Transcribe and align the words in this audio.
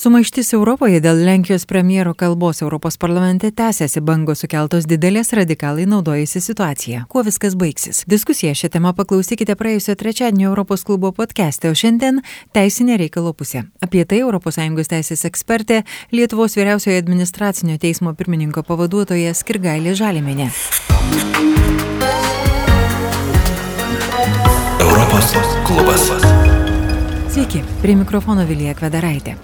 Sumaištis 0.00 0.54
Europoje 0.56 0.96
dėl 1.04 1.18
Lenkijos 1.26 1.66
premjero 1.68 2.14
kalbos 2.16 2.62
Europos 2.64 2.96
parlamente 2.96 3.50
tęsiasi 3.52 4.00
bangos 4.00 4.40
sukeltos 4.40 4.86
didelės 4.88 5.34
radikalai 5.36 5.84
naudojasi 5.84 6.40
situacija. 6.40 7.02
Kuo 7.12 7.20
viskas 7.26 7.52
baigsis? 7.60 7.98
Diskusiją 8.08 8.54
šią 8.56 8.70
temą 8.72 8.94
paklausykite 8.96 9.58
praėjusio 9.60 9.92
trečiadienio 10.00 10.46
Europos 10.48 10.86
klubo 10.88 11.10
podcast'e, 11.12 11.68
o 11.68 11.76
šiandien 11.76 12.22
teisinė 12.56 12.96
reikalo 13.02 13.34
pusė. 13.36 13.66
Apie 13.84 14.06
tai 14.08 14.22
ES 14.24 14.88
teisės 14.94 15.26
ekspertė 15.28 15.82
Lietuvos 16.16 16.56
vyriausiojo 16.56 16.96
administracinio 16.96 17.76
teismo 17.76 18.14
pirmininko 18.16 18.64
pavaduotoja 18.64 19.36
Skirgailė 19.36 19.92
Žaliminė. 20.00 20.48
Europos 24.80 25.36
klubas. 25.68 26.08
Sveiki, 27.28 27.60
prie 27.84 28.00
mikrofono 28.00 28.48
Vilija 28.48 28.72
Kvedaraitė. 28.80 29.36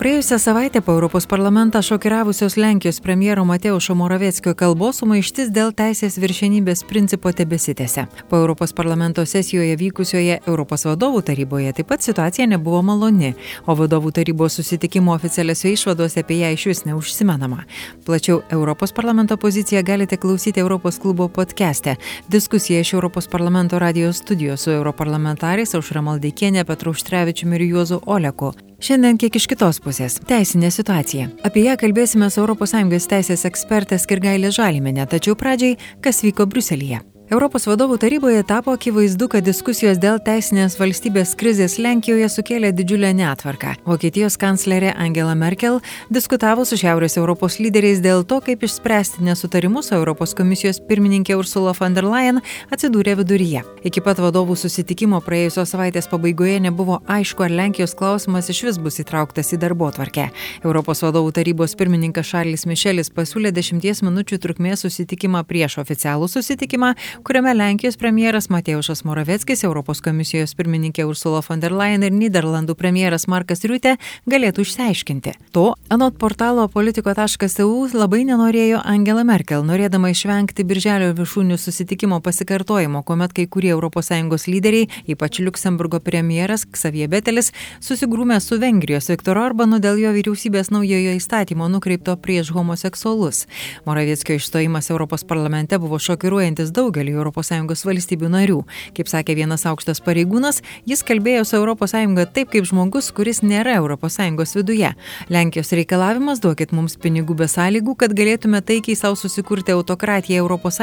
Praėjusią 0.00 0.38
savaitę 0.38 0.80
po 0.82 0.92
Europos 0.92 1.26
parlamentą 1.26 1.82
šokiravusios 1.82 2.56
Lenkijos 2.56 3.00
premjero 3.00 3.44
Mateušo 3.44 3.94
Moraveckio 3.94 4.54
kalbos 4.54 5.02
sumaištis 5.02 5.50
dėl 5.52 5.74
teisės 5.76 6.16
viršenybės 6.16 6.86
principo 6.88 7.32
tebesitėse. 7.36 8.06
Po 8.30 8.36
Europos 8.40 8.72
parlamento 8.72 9.26
sesijoje 9.26 9.76
vykusioje 9.76 10.38
Europos 10.46 10.86
vadovų 10.88 11.20
taryboje 11.28 11.74
taip 11.76 11.90
pat 11.92 12.00
situacija 12.00 12.46
nebuvo 12.48 12.80
maloni, 12.82 13.34
o 13.66 13.76
vadovų 13.76 14.14
tarybos 14.16 14.56
susitikimo 14.56 15.12
oficialiuose 15.12 15.74
išvadose 15.74 16.24
apie 16.24 16.40
ją 16.40 16.54
iš 16.56 16.66
vis 16.70 16.82
neužsimenama. 16.88 17.66
Plačiau 18.06 18.40
Europos 18.48 18.96
parlamento 18.96 19.36
poziciją 19.36 19.84
galite 19.84 20.16
klausyti 20.16 20.64
Europos 20.64 20.98
klubo 20.98 21.28
podcast'e. 21.28 21.98
Diskusija 22.28 22.80
iš 22.80 22.94
Europos 22.94 23.28
parlamento 23.28 23.78
radijos 23.78 24.24
studijos 24.24 24.64
su 24.64 24.72
europarlamentarais 24.72 25.74
Aušra 25.74 26.00
Maldeikienė, 26.00 26.64
Petru 26.64 26.96
Užtrevičiumi 26.96 27.60
ir 27.60 27.68
Juozu 27.74 28.00
Oleku. 28.06 28.54
Šiandien 28.80 29.18
kiek 29.20 29.34
iš 29.36 29.44
kitos 29.50 29.76
pusės- 29.84 30.16
teisinė 30.30 30.70
situacija. 30.72 31.28
Apie 31.44 31.66
ją 31.66 31.76
kalbėsime 31.76 32.30
su 32.30 32.40
ES 32.40 33.06
teisės 33.12 33.44
ekspertė 33.44 33.98
Skirgailė 33.98 34.50
Žaliminė, 34.50 35.06
tačiau 35.06 35.36
pradžiai, 35.36 35.76
kas 36.00 36.22
vyko 36.22 36.46
Bruselėje. 36.46 37.09
Europos 37.30 37.62
vadovų 37.68 37.94
taryboje 38.02 38.40
tapo 38.42 38.72
akivaizdu, 38.74 39.28
kad 39.30 39.44
diskusijos 39.46 40.00
dėl 40.02 40.16
teisinės 40.26 40.74
valstybės 40.80 41.36
krizės 41.38 41.76
Lenkijoje 41.78 42.26
sukėlė 42.26 42.72
didžiulę 42.74 43.12
netvarką. 43.14 43.76
Vokietijos 43.86 44.34
kanclerė 44.34 44.90
Angela 44.98 45.36
Merkel 45.38 45.78
diskutavo 46.10 46.64
su 46.66 46.74
Šiaurės 46.80 47.14
Europos 47.20 47.60
lyderiais 47.62 48.00
dėl 48.02 48.24
to, 48.26 48.40
kaip 48.42 48.64
išspręsti 48.66 49.22
nesutarimus, 49.22 49.92
o 49.92 50.00
Europos 50.00 50.34
komisijos 50.34 50.80
pirmininkė 50.88 51.36
Ursula 51.38 51.70
von 51.78 51.94
der 51.94 52.08
Leyen 52.10 52.40
atsidūrė 52.74 53.14
viduryje. 53.22 53.62
Iki 53.86 54.02
pat 54.02 54.18
vadovų 54.18 54.58
susitikimo 54.58 55.22
praėjusios 55.22 55.70
savaitės 55.70 56.10
pabaigoje 56.10 56.58
nebuvo 56.66 56.98
aišku, 57.06 57.46
ar 57.46 57.54
Lenkijos 57.54 57.94
klausimas 57.94 58.50
iš 58.50 58.64
vis 58.72 58.82
bus 58.82 58.98
įtrauktas 59.04 59.54
į 59.54 59.60
darbo 59.62 59.92
tvarkę. 59.94 60.32
Europos 60.64 61.04
vadovų 61.06 61.30
tarybos 61.38 61.78
pirmininkas 61.78 62.34
Šarlis 62.34 62.66
Mišelis 62.66 63.14
pasiūlė 63.14 63.54
dešimties 63.54 64.02
minučių 64.02 64.42
trukmės 64.42 64.82
susitikimą 64.82 65.46
prieš 65.46 65.78
oficialų 65.86 66.26
susitikimą, 66.34 66.96
kuriame 67.20 67.54
Lenkijos 67.54 67.96
premjeras 67.96 68.48
Mateušas 68.50 69.04
Moraveckis, 69.04 69.64
Europos 69.64 70.00
komisijos 70.00 70.54
pirmininkė 70.56 71.04
Ursula 71.04 71.42
von 71.48 71.60
der 71.60 71.74
Leyen 71.76 72.04
ir 72.06 72.14
Niderlandų 72.14 72.74
premjeras 72.78 73.26
Markas 73.28 73.64
Riutė 73.68 73.96
galėtų 74.30 74.64
išsiaiškinti. 74.64 75.34
To, 75.52 75.74
anot 75.92 76.16
portalo 76.18 76.64
politiko.eu 76.72 77.88
labai 77.92 78.22
nenorėjo 78.28 78.80
Angela 78.84 79.24
Merkel, 79.28 79.64
norėdama 79.68 80.12
išvengti 80.14 80.64
birželio 80.64 81.10
viršūnių 81.18 81.58
susitikimo 81.60 82.20
pasikartojimo, 82.24 83.02
kuomet 83.04 83.36
kai 83.36 83.46
kurie 83.46 83.74
ES 83.76 84.46
lyderiai, 84.48 84.88
ypač 85.06 85.42
Luksemburgo 85.44 86.00
premjeras 86.00 86.64
Xavier 86.64 87.10
Betelis, 87.12 87.52
susigrūmė 87.84 88.40
su 88.40 88.58
Vengrijos 88.62 89.10
Viktor 89.12 89.38
Orbanu 89.38 89.80
dėl 89.82 90.00
jo 90.00 90.14
vyriausybės 90.16 90.72
naujojo 90.72 91.14
įstatymo 91.18 91.68
nukreipto 91.68 92.16
prieš 92.16 92.54
homoseksualus. 92.56 93.44
Moravieckio 93.84 94.40
išstojimas 94.40 94.90
Europos 94.90 95.24
parlamente 95.24 95.78
buvo 95.78 95.98
šokiruojantis 96.00 96.72
daugelį 96.72 97.09
daugelį 97.10 97.70
ES 97.70 97.84
valstybių 97.86 98.30
narių. 98.30 98.60
Kaip 98.96 99.08
sakė 99.08 99.34
vienas 99.38 99.66
aukštas 99.66 100.00
pareigūnas, 100.04 100.62
jis 100.86 101.02
kalbėjo 101.02 101.44
su 101.44 101.56
ES 101.56 102.32
taip 102.34 102.50
kaip 102.50 102.64
žmogus, 102.64 103.10
kuris 103.12 103.42
nėra 103.42 103.78
ES 103.80 104.54
viduje. 104.56 104.94
Lenkijos 105.28 105.72
reikalavimas 105.72 106.40
duokit 106.40 106.72
mums 106.72 106.96
pinigų 106.96 107.34
be 107.34 107.48
sąlygų, 107.48 107.96
kad 107.96 108.14
galėtume 108.14 108.60
taikiai 108.62 108.96
savo 108.96 109.16
susikurti 109.16 109.72
autokratiją 109.72 110.46
ES 110.46 110.80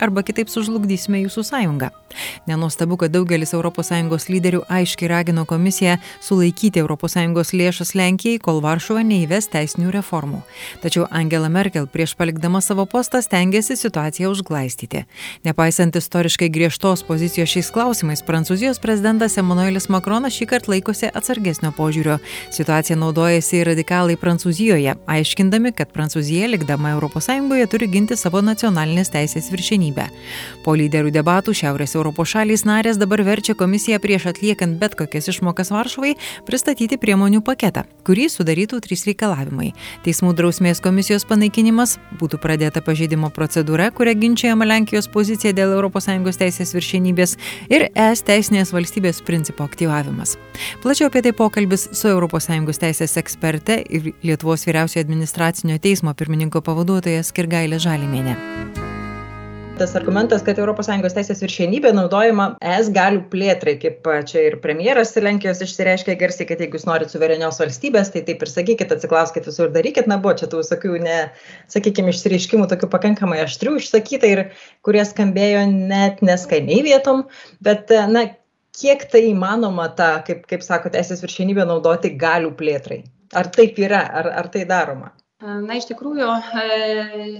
arba 0.00 0.22
kitaip 0.22 0.48
sužlugdysime 0.48 1.24
jūsų 1.24 1.44
sąjungą. 1.44 1.90
Nenuostabu, 2.46 2.96
kad 2.96 3.10
daugelis 3.10 3.54
ES 3.54 4.28
lyderių 4.28 4.62
aiškiai 4.68 5.08
ragino 5.08 5.44
komisiją 5.44 5.98
sulaikyti 6.22 6.82
ES 6.84 7.52
lėšas 7.54 7.94
Lenkijai, 7.94 8.38
kol 8.38 8.60
Varšuva 8.62 9.02
neįves 9.02 9.48
teisinių 9.52 9.90
reformų. 9.94 10.42
Tačiau 10.82 11.06
Angela 11.10 11.48
Merkel 11.48 11.86
prieš 11.86 12.14
palikdama 12.14 12.60
savo 12.60 12.86
postą 12.86 13.22
stengiasi 13.22 13.76
situaciją 13.76 14.30
užglaistyti. 14.30 15.04
Nepaisant 15.64 15.96
istoriškai 15.96 16.50
griežtos 16.52 17.00
pozicijos 17.08 17.48
šiais 17.48 17.70
klausimais, 17.72 18.20
Prancūzijos 18.20 18.76
prezidentas 18.82 19.38
Emanuelis 19.40 19.86
Makronas 19.88 20.34
šį 20.36 20.46
kartą 20.50 20.74
laikosi 20.74 21.08
atsargesnio 21.08 21.70
požiūrio. 21.72 22.18
Situacija 22.52 22.98
naudojasi 23.00 23.62
ir 23.62 23.70
radikalai 23.70 24.18
Prancūzijoje, 24.20 24.92
aiškindami, 25.08 25.72
kad 25.72 25.88
Prancūzija 25.88 26.50
likdama 26.52 26.92
ES 26.92 27.70
turi 27.72 27.88
ginti 27.88 28.16
savo 28.20 28.42
nacionalinės 28.44 29.08
teisės 29.14 29.48
viršenybę. 29.54 30.04
Po 30.66 30.74
lyderių 30.76 31.14
debatų 31.16 31.56
Šiaurės 31.56 31.96
Europos 31.96 32.28
šalys 32.34 32.66
narės 32.68 33.00
dabar 33.00 33.24
verčia 33.24 33.56
komisiją 33.56 34.02
prieš 34.04 34.28
atliekant 34.34 34.76
bet 34.76 34.98
kokias 35.00 35.30
išmokas 35.32 35.72
Varšuvai 35.72 36.12
pristatyti 36.44 37.00
priemonių 37.00 37.40
paketą, 37.40 37.86
kurį 38.04 38.28
sudarytų 38.28 38.82
trys 38.84 39.06
reikalavimai. 39.08 39.72
Teismų 40.04 40.36
drausmės 40.36 40.84
komisijos 40.84 41.24
panaikinimas, 41.24 41.96
būtų 42.20 42.42
pradėta 42.44 42.84
pažeidimo 42.84 43.32
procedūra, 43.32 43.88
kuria 43.96 44.12
ginčiama 44.12 44.68
Lenkijos 44.68 45.08
pozicija 45.08 45.53
dėl 45.56 45.74
ES 45.78 46.40
teisės 46.40 46.74
viršienybės 46.76 47.36
ir 47.70 47.88
ES 47.90 48.24
teisinės 48.28 48.72
valstybės 48.74 49.22
principo 49.26 49.64
aktyvavimas. 49.64 50.36
Plačiau 50.82 51.10
apie 51.10 51.24
tai 51.24 51.32
pokalbis 51.32 51.88
su 51.92 52.10
ES 52.12 52.82
teisės 52.86 53.16
eksperte 53.20 53.82
ir 53.88 54.12
Lietuvos 54.22 54.66
vyriausiojo 54.66 55.04
administracinio 55.04 55.78
teismo 55.78 56.14
pirmininko 56.14 56.62
pavaduotoja 56.64 57.22
Skirgailė 57.22 57.78
Žalimėnė 57.82 58.93
tas 59.78 59.96
argumentas 59.96 60.42
kad 60.46 60.58
europos 60.60 60.86
sąjungos 60.86 61.14
teisės 61.16 61.40
viršenybė 61.42 61.90
naudojama 61.96 62.44
es 62.74 62.90
galių 62.94 63.24
plėtrai 63.32 63.74
kaip 63.82 64.06
čia 64.30 64.44
ir 64.48 64.56
premjeras 64.62 65.10
lenkijos 65.18 65.62
išsireiškė 65.64 66.14
garsiai 66.20 66.46
kad 66.46 66.62
jeigu 66.62 66.78
jūs 66.78 66.86
norit 66.86 67.10
suverenios 67.10 67.58
valstybės 67.62 68.12
tai 68.14 68.22
taip 68.28 68.44
ir 68.44 68.52
sakykit 68.52 68.94
atsiklauskit 68.94 69.48
visur 69.50 69.72
darykit. 69.74 70.06
Na 70.10 70.20
buvo 70.22 70.36
čia 70.38 70.46
tų 70.52 70.60
visokių 70.62 71.00
ne 71.02 71.16
sakykim 71.74 72.12
išsireiškimų 72.12 72.68
tokių 72.70 72.90
pakankamai 72.92 73.40
aštrių 73.46 73.74
išsakyta 73.80 74.30
ir 74.30 74.44
kurie 74.86 75.02
skambėjo 75.08 75.66
net 75.72 76.22
neskaniai 76.22 76.84
vietom. 76.86 77.26
Bet 77.64 77.90
na 78.14 78.28
kiek 78.78 79.08
tai 79.10 79.26
įmanoma 79.32 79.90
tą 79.98 80.12
kaip 80.28 80.46
kaip 80.50 80.62
sako 80.66 80.94
teisės 80.94 81.24
viršenybę 81.26 81.66
naudoti 81.66 82.14
galių 82.14 82.54
plėtrai? 82.60 83.02
Ar 83.34 83.50
taip 83.50 83.82
yra? 83.82 84.06
Ar 84.22 84.30
ar 84.44 84.54
tai 84.54 84.68
daroma 84.70 85.10
Na, 85.42 85.74
iš 85.74 85.88
tikrųjų, 85.90 86.26
e, 86.62 86.66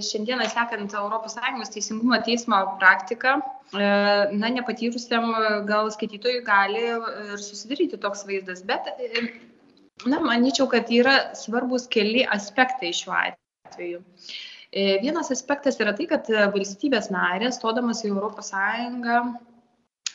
šiandieną 0.03 0.45
sekant 0.51 0.91
ES 0.93 1.71
teisingumo 1.73 2.17
teismo 2.27 2.57
praktiką, 2.81 3.37
e, 3.39 3.85
na, 4.35 4.49
nepatyrusiam 4.57 5.31
gal 5.69 5.89
skaitytojui 5.95 6.43
gali 6.43 6.83
ir 6.89 7.39
susidaryti 7.39 7.97
toks 7.97 8.25
vaizdas, 8.27 8.61
bet, 8.67 8.91
e, 8.99 9.23
na, 10.11 10.19
manyčiau, 10.19 10.67
kad 10.67 10.91
yra 10.91 11.33
svarbus 11.39 11.87
keli 11.87 12.27
aspektai 12.37 12.91
šiuo 12.91 13.15
atveju. 13.15 14.03
Vienas 14.75 15.31
aspektas 15.31 15.79
yra 15.79 15.95
tai, 15.95 16.05
kad 16.11 16.27
valstybės 16.51 17.07
narės, 17.15 17.61
stodamas 17.61 18.03
į 18.03 18.11
ES, 18.11 18.51
E, 18.51 19.54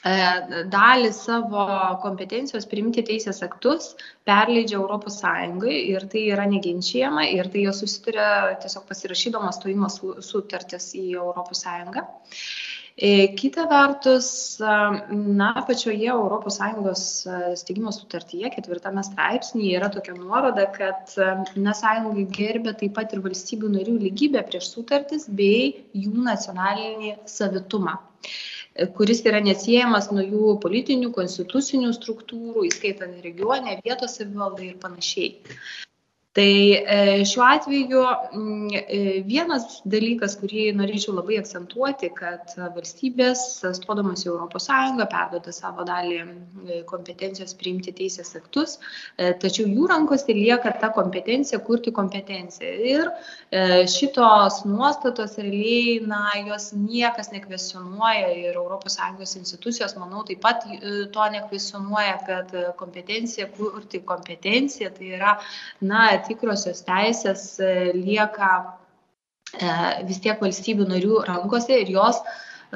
dalį 0.00 1.10
savo 1.12 1.66
kompetencijos 2.00 2.64
priimti 2.70 3.02
teisės 3.04 3.42
aktus 3.44 3.94
perleidžia 4.24 4.78
Europos 4.78 5.20
Sąjungai 5.20 5.76
ir 5.92 6.06
tai 6.08 6.22
yra 6.32 6.46
neginčiama 6.48 7.26
ir 7.28 7.50
tai 7.52 7.66
jos 7.66 7.82
susituria 7.84 8.56
tiesiog 8.62 8.88
pasirašydamos 8.88 9.60
stojimo 9.60 9.90
sutartis 10.24 10.94
į 10.96 11.16
Europos 11.20 11.66
Sąjungą. 11.66 12.06
E, 12.96 13.28
kita 13.36 13.66
vertus, 13.68 14.58
na, 14.60 15.52
pačioje 15.68 16.10
ES 16.10 17.04
steigimo 17.60 17.92
sutartyje, 17.92 18.50
ketvirtame 18.56 19.04
straipsnėje 19.04 19.78
yra 19.78 19.88
tokia 19.92 20.16
nuoroda, 20.16 20.66
kad 20.74 21.12
na, 21.56 21.72
sąjungai 21.76 22.26
gerbė 22.28 22.74
taip 22.76 22.96
pat 22.98 23.12
ir 23.12 23.22
valstybių 23.24 23.72
narių 23.76 23.96
lygybę 24.02 24.42
prieš 24.48 24.72
sutartis 24.74 25.28
bei 25.28 25.84
jų 25.92 26.24
nacionalinį 26.24 27.18
savitumą 27.24 27.96
kuris 28.96 29.20
yra 29.28 29.40
neatsiejamas 29.44 30.10
nuo 30.14 30.24
jų 30.24 30.54
politinių, 30.62 31.10
konstitucinių 31.16 31.92
struktūrų, 31.96 32.66
įskaitant 32.70 33.20
regionę, 33.24 33.78
vietos 33.84 34.16
savivaldą 34.20 34.64
ir 34.70 34.78
panašiai. 34.82 35.34
Tai 36.32 36.74
e, 36.86 37.24
šiuo 37.26 37.42
atveju 37.42 38.00
e, 38.78 38.98
vienas 39.26 39.80
dalykas, 39.90 40.36
kurį 40.38 40.68
norėčiau 40.78 41.16
labai 41.16 41.40
akcentuoti, 41.40 42.12
kad 42.14 42.52
valstybės, 42.76 43.42
stodamas 43.74 44.22
į 44.22 44.36
ES, 44.36 44.68
perduoda 45.10 45.54
savo 45.56 45.82
dalį 45.88 46.20
e, 46.20 46.76
kompetencijos 46.86 47.56
priimti 47.58 47.90
teisės 47.98 48.30
aktus, 48.38 48.76
tačiau 49.42 49.66
jų 49.66 49.88
rankose 49.90 50.30
lieka 50.36 50.70
ta 50.78 50.92
kompetencija 50.94 51.58
kurti 51.66 51.90
kompetenciją. 51.90 52.70
Ir 52.92 53.10
šitos 53.90 54.60
nuostatos 54.68 55.34
realiai, 55.40 55.98
na, 56.06 56.22
jos 56.46 56.70
niekas 56.76 57.32
nekvesionuoja 57.34 58.30
ir 58.38 58.60
ES 58.60 59.34
institucijos, 59.40 59.96
manau, 59.98 60.22
taip 60.28 60.44
pat 60.46 60.62
to 61.10 61.28
nekvesionuoja, 61.34 62.16
kad 62.30 62.54
kompetencija 62.78 63.50
kurti 63.58 64.04
kompetenciją 64.06 64.94
tai 64.94 65.12
yra, 65.18 65.34
na, 65.82 66.06
tikrosios 66.26 66.84
teisės 66.86 67.44
e, 67.62 67.72
lieka 67.96 68.50
e, 68.60 69.72
vis 70.08 70.20
tiek 70.22 70.40
valstybių 70.42 70.86
narių 70.90 71.24
rankose 71.28 71.80
ir 71.82 71.90
jos 71.94 72.20
e, 72.20 72.26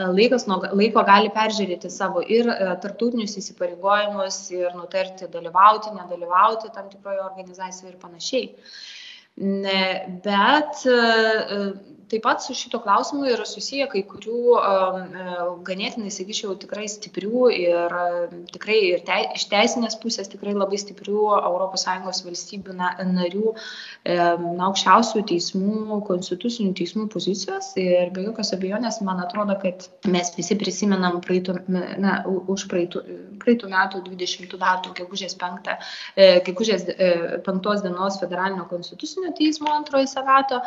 laikas 0.04 0.46
nuo 0.50 0.60
laiko 0.72 1.04
gali 1.06 1.32
peržiūrėti 1.34 1.90
savo 1.92 2.24
ir 2.24 2.50
tartutinius 2.82 3.38
įsipareigojimus 3.40 4.40
ir 4.56 4.74
nutarti 4.78 5.30
dalyvauti, 5.32 5.94
nedalyvauti 5.96 6.72
tam 6.74 6.90
tikroje 6.92 7.22
organizacijoje 7.28 7.94
ir 7.94 8.02
panašiai. 8.02 8.50
Bet 10.24 10.84
taip 12.14 12.24
pat 12.24 12.42
su 12.44 12.54
šito 12.56 12.80
klausimu 12.84 13.26
yra 13.28 13.46
susiję 13.48 13.88
kai 13.92 14.04
kurių 14.08 14.56
e, 14.58 15.34
ganėtinai, 15.66 16.12
sakyčiau, 16.14 16.54
tikrai 16.60 16.86
stiprių 16.90 17.48
ir 17.54 17.96
tikrai 18.54 18.78
ir 18.92 19.04
te, 19.06 19.18
iš 19.38 19.48
teisinės 19.50 19.98
pusės 20.02 20.30
tikrai 20.32 20.54
labai 20.56 20.78
stiprių 20.80 21.26
ES 21.74 22.22
valstybių 22.24 22.74
narių, 22.78 23.52
na, 24.04 24.66
aukščiausių 24.68 25.22
teismų, 25.30 26.00
konstitucinių 26.08 26.74
teismų 26.78 27.06
pozicijos. 27.12 27.72
Ir 27.80 28.12
be 28.14 28.24
jokios 28.26 28.52
abejonės, 28.56 29.00
man 29.06 29.22
atrodo, 29.24 29.56
kad 29.62 29.88
mes 30.10 30.32
visi 30.36 30.56
prisimenam 30.60 31.20
praeitų, 31.24 31.56
na, 32.02 32.16
už 32.26 32.66
praeitų, 32.70 33.04
praeitų 33.42 33.70
metų 33.72 34.02
20 34.08 34.58
metų, 34.60 34.94
gegužės 35.00 35.36
5, 35.40 35.72
e, 36.16 36.28
gegužės 36.46 36.86
5 36.88 37.72
e, 37.74 37.80
dienos 37.86 38.20
federalinio 38.22 38.68
konstitucinio 38.70 39.34
teismo 39.38 39.72
antrojo 39.74 40.10
senato 40.10 40.62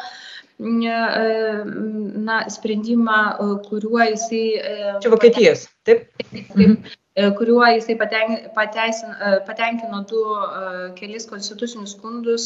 na, 0.59 2.37
sprendimą, 2.49 3.17
e, 3.31 3.49
kuriuo 3.69 3.99
jisai. 4.11 4.45
E, 4.57 4.93
Čia 5.01 5.11
Vokietijos, 5.13 5.67
taip? 5.85 6.07
Taip. 6.17 6.55
Mhm 6.55 6.95
kuriuo 7.37 7.65
jisai 7.65 7.95
pateisin, 8.55 9.13
patenkino 9.45 10.03
du 10.09 10.19
kelis 10.99 11.25
konstitucinius 11.29 11.95
skundus, 11.95 12.45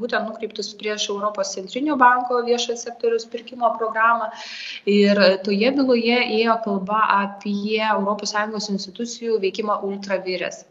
būtent 0.00 0.30
nukreiptus 0.30 0.72
prieš 0.80 1.10
Europos 1.12 1.52
centrinio 1.52 1.98
banko 2.00 2.40
viešojo 2.46 2.78
sektoriaus 2.80 3.28
pirkimo 3.28 3.74
programą. 3.76 4.30
Ir 4.88 5.20
toje 5.44 5.74
byloje 5.76 6.18
ėjo 6.38 6.56
kalba 6.64 7.02
apie 7.18 7.84
ES 7.84 8.70
institucijų 8.76 9.40
veikimą 9.44 9.82
ultravirės. 9.84 10.64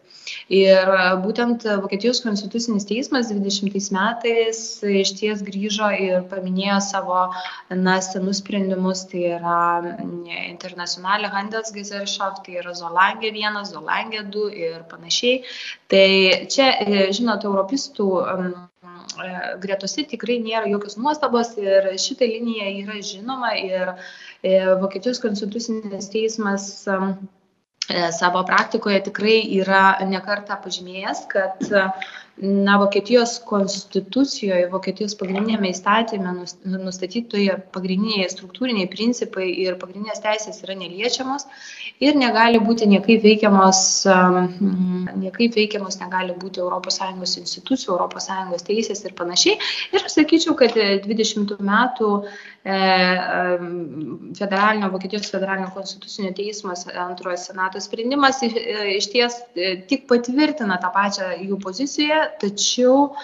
Ir 0.51 0.89
būtent 1.23 1.63
Vokietijos 1.83 2.21
konstitucinis 2.23 2.85
teismas 2.89 3.31
20 3.31 3.91
metais 3.95 4.61
iš 5.01 5.13
ties 5.19 5.43
grįžo 5.47 5.89
ir 6.05 6.25
paminėjo 6.31 6.79
savo 6.87 7.21
na, 7.69 7.97
senus 8.05 8.41
sprendimus, 8.43 9.05
tai 9.11 9.23
yra 9.37 9.61
internacionalė 10.49 11.31
Handelsgesellschaft, 11.35 12.43
tai 12.45 12.59
yra 12.63 12.75
Zolangė 12.77 13.31
1, 13.31 13.61
Zolangė 13.71 14.25
2 14.35 14.49
ir 14.65 14.81
panašiai. 14.91 15.41
Tai 15.91 16.07
čia, 16.51 16.71
žinot, 17.15 17.47
europistų 17.47 18.09
gretose 19.61 20.03
tikrai 20.07 20.37
nėra 20.43 20.69
jokios 20.71 20.97
nuostabos 20.97 21.55
ir 21.59 21.93
šita 21.99 22.27
linija 22.27 22.69
yra 22.83 23.01
žinoma 23.05 23.53
ir 23.59 23.93
Vokietijos 24.81 25.19
konstitucinis 25.23 26.09
teismas 26.13 26.69
E, 26.87 27.40
savo 27.89 28.43
praktikoje 28.47 29.01
tikrai 29.09 29.37
yra 29.59 29.83
nekarta 30.07 30.57
pažymėjęs, 30.63 31.25
kad 31.31 31.71
na, 32.41 32.77
Vokietijos 32.81 33.35
konstitucijoje, 33.45 34.69
Vokietijos 34.71 35.13
pagrindinėme 35.19 35.69
įstatymė 35.73 36.31
nustatytoje 36.81 37.57
pagrindiniai 37.75 38.29
struktūriniai 38.31 38.87
principai 38.89 39.49
ir 39.65 39.77
pagrindinės 39.81 40.23
teisės 40.23 40.63
yra 40.63 40.77
neliečiamos 40.79 41.45
ir 42.01 42.17
negali 42.17 42.61
būti 42.63 42.87
niekaip 42.89 43.21
veikiamos, 43.25 43.81
niekaip 45.25 45.59
veikiamos 45.59 45.99
negali 46.01 46.37
būti 46.37 46.63
ES 46.63 47.37
institucijų, 47.43 47.99
ES 48.07 48.65
teisės 48.71 49.05
ir 49.05 49.13
panašiai. 49.19 49.59
Ir 49.91 50.07
aš 50.07 50.17
sakyčiau, 50.21 50.55
kad 50.57 50.73
20 50.77 51.59
metų 51.59 52.13
E, 52.21 52.50
federalinio, 54.37 54.89
Vokietijos 54.91 55.31
federalinio 55.31 55.71
konstitucinio 55.73 56.33
teismo 56.33 56.73
antrojo 56.95 57.37
senato 57.37 57.81
sprendimas 57.81 58.43
e, 58.43 58.51
iš 58.97 59.07
ties 59.09 59.33
e, 59.55 59.71
tik 59.89 60.05
patvirtina 60.09 60.77
tą 60.81 60.91
pačią 60.93 61.31
jų 61.41 61.57
poziciją, 61.63 62.19
tačiau 62.41 63.15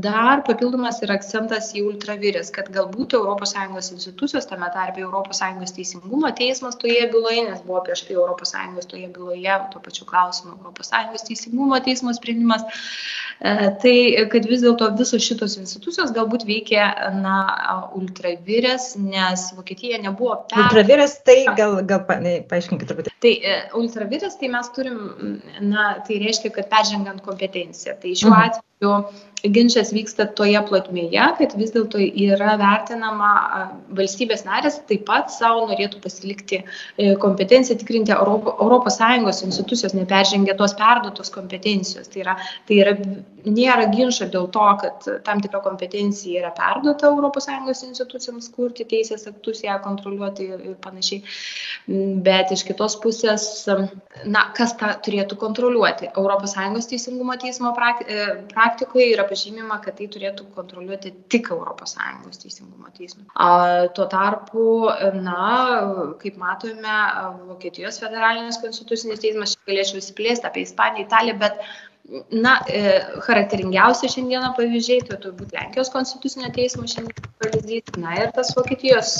dar 0.00 0.42
papildomas 0.46 1.02
yra 1.04 1.18
akcentas 1.18 1.70
į 1.76 1.84
ultravirės, 1.90 2.50
kad 2.54 2.70
galbūt 2.72 3.18
ES 3.18 3.90
institucijos, 3.92 4.48
tame 4.48 4.68
tarpe 4.72 5.04
ES 5.04 5.72
teisingumo 5.76 6.30
teismas 6.36 6.76
toje 6.80 7.06
byloje, 7.12 7.44
nes 7.50 7.60
buvo 7.66 7.82
prieš 7.84 8.06
tai 8.08 8.16
ES 8.16 8.86
toje 8.86 9.08
byloje, 9.12 9.58
tuo 9.72 9.80
pačiu 9.84 10.04
klausimu 10.08 10.72
ES 10.80 11.28
teisingumo 11.28 11.80
teismo 11.84 12.12
sprendimas, 12.16 12.64
tai 13.40 13.96
kad 14.32 14.48
vis 14.48 14.64
dėlto 14.64 14.90
visos 14.96 15.22
šitos 15.24 15.58
institucijos 15.60 16.12
galbūt 16.16 16.46
veikia 16.48 16.88
na, 17.20 17.36
ultravirės 17.96 18.29
ultravirės, 18.30 18.96
nes 18.98 19.50
Vokietija 19.56 19.98
nebuvo 20.02 20.36
per... 20.48 20.64
Ultravirės 20.64 21.18
tai 21.26 21.44
gal, 21.56 21.80
gal 21.86 22.04
pa, 22.06 22.18
ne, 22.20 22.40
paaiškinkite 22.48 22.94
truputį. 22.94 23.12
Tai 23.20 23.32
e, 23.32 23.56
ultravirės 23.78 24.38
tai 24.40 24.50
mes 24.52 24.70
turim, 24.76 24.98
na, 25.60 26.00
tai 26.06 26.20
reiškia, 26.22 26.50
kad 26.54 26.68
peržengiant 26.70 27.22
kompetenciją. 27.22 27.96
Tai 28.00 28.14
šiuo 28.14 28.32
mhm. 28.32 28.42
atveju 28.46 28.69
ginčas 29.44 29.92
vyksta 29.94 30.26
toje 30.36 30.60
plotmėje, 30.68 31.24
kad 31.38 31.54
vis 31.56 31.72
dėlto 31.72 32.00
yra 32.00 32.56
vertinama 32.60 33.30
valstybės 33.96 34.44
narės 34.44 34.80
taip 34.88 35.06
pat 35.08 35.32
savo 35.32 35.66
norėtų 35.70 36.00
pasilikti 36.04 36.60
e, 36.60 37.14
kompetenciją 37.20 37.78
tikrinti 37.80 38.12
ES 38.12 39.42
institucijos, 39.46 39.96
neperžengė 39.96 40.56
tos 40.58 40.74
perduotos 40.76 41.32
kompetencijos. 41.32 42.08
Tai 42.12 42.24
yra, 42.24 42.36
tai 42.68 42.80
yra 42.82 42.94
nėra 43.46 43.88
ginčio 43.92 44.28
dėl 44.32 44.48
to, 44.52 44.66
kad 44.82 45.08
tam 45.24 45.40
tikra 45.40 45.62
kompetencija 45.64 46.42
yra 46.42 46.52
perduota 46.56 47.12
ES 47.70 47.84
institucijoms 47.88 48.50
kurti 48.52 48.84
teisės 48.88 49.26
aktus, 49.30 49.62
ją 49.64 49.78
kontroliuoti 49.84 50.48
ir, 50.50 50.76
panašiai. 50.84 51.22
Bet 52.24 52.52
iš 52.52 52.64
kitos 52.68 52.96
pusės, 53.00 53.46
na, 54.24 54.46
kas 54.56 54.76
tą 54.80 54.92
turėtų 55.04 55.38
kontroliuoti? 55.40 56.12
ES 56.12 56.88
teisingumo 56.90 57.36
teismo 57.40 57.72
e, 57.72 58.26
praktikoje 58.70 59.10
yra 59.14 59.26
pažymima, 59.28 59.80
kad 59.84 59.98
tai 59.98 60.06
turėtų 60.12 60.46
kontroliuoti 60.54 61.12
tik 61.32 61.50
ES 61.50 62.40
teisingumo 62.42 62.90
teismas. 62.96 63.26
Tuo 63.96 64.06
tarpu, 64.10 64.64
na, 65.18 65.42
kaip 66.22 66.38
matome, 66.38 66.96
Vokietijos 67.50 68.00
federalinis 68.00 68.60
konstitucinis 68.62 69.22
teismas, 69.22 69.56
čia 69.56 69.72
galėčiau 69.72 70.00
įsiplėsti 70.00 70.46
apie 70.46 70.66
Ispaniją, 70.66 71.06
Italiją, 71.08 71.38
bet 71.40 71.62
Na, 72.34 72.56
e, 72.66 72.96
charakteringiausi 73.22 74.08
šiandieną 74.10 74.48
pavyzdžiai, 74.56 75.04
tai 75.06 75.18
turbūt 75.22 75.52
Lenkijos 75.54 75.92
konstitucinio 75.94 76.48
teismo 76.56 76.88
šiandien 76.90 77.28
pavyzdys, 77.38 77.92
na 78.02 78.16
ir 78.18 78.32
tas 78.34 78.50
Vokietijos 78.56 79.12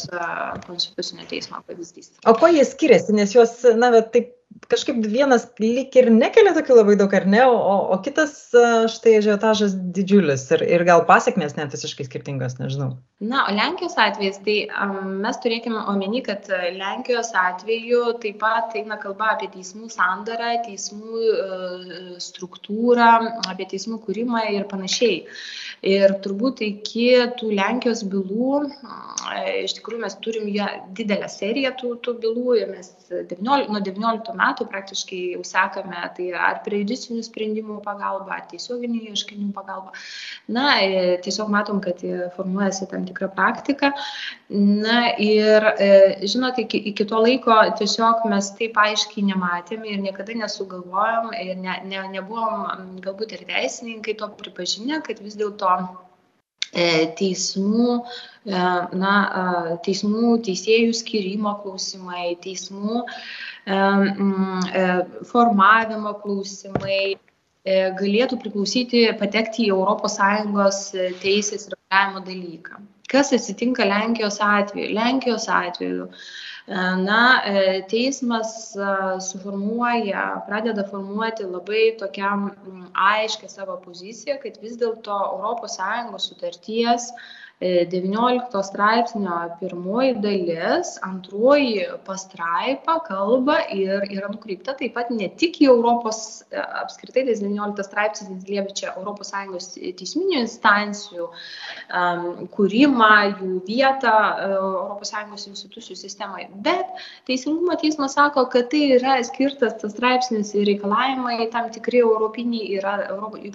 konstitucinio 0.65 1.29
teismo 1.31 1.61
pavyzdys. 1.69 2.11
O 2.27 2.35
kuo 2.41 2.51
jie 2.51 2.65
skiriasi, 2.67 3.15
nes 3.15 3.37
juos, 3.37 3.61
na, 3.79 3.93
bet 3.95 4.11
taip 4.17 4.33
kažkaip 4.69 4.99
vienas 5.07 5.47
lyg 5.61 5.95
ir 5.99 6.11
nekelia 6.12 6.52
tokių 6.57 6.76
labai 6.81 6.97
daug, 7.00 7.14
ar 7.17 7.26
ne, 7.31 7.43
o, 7.49 7.76
o 7.95 7.97
kitas 8.05 8.35
štai 8.95 9.17
žiotažas 9.25 9.75
didžiulis 9.97 10.47
ir, 10.57 10.64
ir 10.76 10.85
gal 10.88 11.05
pasiekmes 11.09 11.57
net 11.57 11.73
visiškai 11.75 12.07
skirtingos, 12.07 12.59
nežinau. 12.61 12.93
Na, 13.21 13.45
o 13.49 13.55
Lenkijos 13.55 13.99
atvejais, 14.00 14.38
tai 14.45 14.57
um, 14.73 15.17
mes 15.25 15.40
turėkime 15.45 15.83
omeny, 15.93 16.23
kad 16.25 16.47
Lenkijos 16.76 17.33
atveju 17.37 18.14
taip 18.23 18.38
pat 18.40 18.76
eina 18.81 18.97
kalba 19.00 19.35
apie 19.35 19.50
teismų 19.52 19.90
sandarą, 19.93 20.55
teismų 20.64 21.25
uh, 21.35 22.14
struktūrą, 22.23 23.11
apie 23.50 23.69
teismų 23.75 24.00
kūrimą 24.07 24.47
ir 24.55 24.69
panašiai. 24.71 25.25
Ir 25.85 26.17
turbūt 26.25 26.62
iki 26.64 27.11
tų 27.40 27.52
Lenkijos 27.57 28.05
bylų, 28.09 28.62
uh, 28.71 29.37
iš 29.64 29.76
tikrųjų 29.79 30.05
mes 30.07 30.17
turim 30.25 30.49
ją 30.52 30.71
didelę 30.97 31.29
seriją 31.33 31.75
tų, 31.81 31.95
tų 32.05 32.17
bylų 32.25 32.57
ir 32.62 32.73
mes 32.73 32.93
19, 33.11 33.69
nuo 33.75 33.85
19 33.85 34.35
metų 34.38 34.50
metų 34.50 34.66
praktiškai 34.71 35.21
jau 35.37 35.45
sekame, 35.47 36.02
tai 36.16 36.30
ar 36.35 36.61
prejudicinių 36.66 37.23
sprendimų 37.26 37.78
pagalba, 37.85 38.37
ar 38.37 38.45
tiesioginių 38.50 39.12
ieškinių 39.12 39.52
pagalba. 39.57 39.95
Na, 40.49 40.80
e, 40.83 41.16
tiesiog 41.25 41.50
matom, 41.52 41.80
kad 41.85 42.02
formuojasi 42.37 42.90
tam 42.90 43.07
tikra 43.09 43.30
praktika. 43.33 43.92
Na 44.50 45.14
ir, 45.23 45.66
žinote, 46.26 46.66
iki, 46.66 46.83
iki 46.92 47.07
to 47.07 47.23
laiko 47.23 47.57
tiesiog 47.78 48.26
mes 48.30 48.52
taip 48.59 48.78
aiškiai 48.80 49.26
nematėme 49.30 49.95
ir 49.95 50.02
niekada 50.02 50.35
nesugalvojom 50.42 51.33
ir 51.38 51.57
ne, 51.57 51.80
ne, 51.87 52.04
nebuvom 52.19 52.97
galbūt 53.04 53.38
ir 53.38 53.49
teisininkai 53.49 54.19
to 54.19 54.30
pripažinę, 54.42 55.02
kad 55.07 55.23
vis 55.23 55.38
dėlto 55.38 55.76
E, 56.71 57.11
teismų, 57.19 57.95
e, 58.47 58.59
na, 59.02 59.14
teismų 59.83 60.37
teisėjų 60.47 60.92
skirimo 60.95 61.57
klausimai, 61.64 62.37
teismų 62.45 63.00
e, 63.02 63.07
formavimo 65.31 66.14
klausimai 66.23 67.17
galėtų 68.00 68.38
priklausyti, 68.40 69.05
patekti 69.21 69.69
į 69.69 69.75
ES 69.76 70.79
teisės 71.21 71.69
reguliavimo 71.69 72.25
dalyką. 72.25 72.81
Kas 73.11 73.33
atsitinka 73.35 73.85
Lenkijos 73.85 74.38
atveju? 74.40 74.95
Lenkijos 74.95 75.49
atveju 75.50 76.09
na, 77.05 77.43
e, 77.45 77.83
teismas 77.90 78.73
suformuoja, 79.31 80.43
pradeda 80.47 80.85
formuoti 80.87 81.45
labai 81.45 81.97
tokiam 81.99 82.50
aiškę 82.95 83.49
savo 83.49 83.76
poziciją, 83.85 84.38
kad 84.43 84.61
vis 84.62 84.76
dėlto 84.79 85.19
ES 85.67 86.29
sutarties 86.29 87.11
19 87.61 88.62
straipsnio 88.64 89.38
pirmoji 89.61 90.14
dalis, 90.25 90.95
antroji 91.05 91.83
pastraipa 92.07 92.95
kalba 93.05 93.59
ir 93.76 94.07
yra 94.09 94.31
nukreipta 94.33 94.73
taip 94.79 94.95
pat 94.97 95.11
ne 95.12 95.29
tik 95.29 95.59
į 95.61 95.69
Europos, 95.69 96.40
apskritai 96.57 97.26
tas 97.29 97.43
19 97.45 97.85
straipsnis 97.85 98.47
liečia 98.49 98.95
ES 98.97 99.69
teisminių 99.99 100.38
instancijų 100.40 101.26
um, 101.29 102.49
kūrimą, 102.57 103.11
jų 103.35 103.50
vietą 103.69 104.14
ES 105.05 105.47
institucijų 105.52 105.99
sistemoje. 106.00 106.49
Bet 106.64 106.88
Teisingumo 107.29 107.76
teismas 107.76 108.17
sako, 108.17 108.47
kad 108.49 108.71
tai 108.73 108.87
yra 108.97 109.19
skirtas 109.26 109.76
tas 109.83 109.93
straipsnis 109.93 110.55
ir 110.57 110.64
reikalavimai 110.71 111.50
tam 111.52 111.69
tikri 111.76 112.00
europiniai 112.00 112.73
yra 112.81 112.97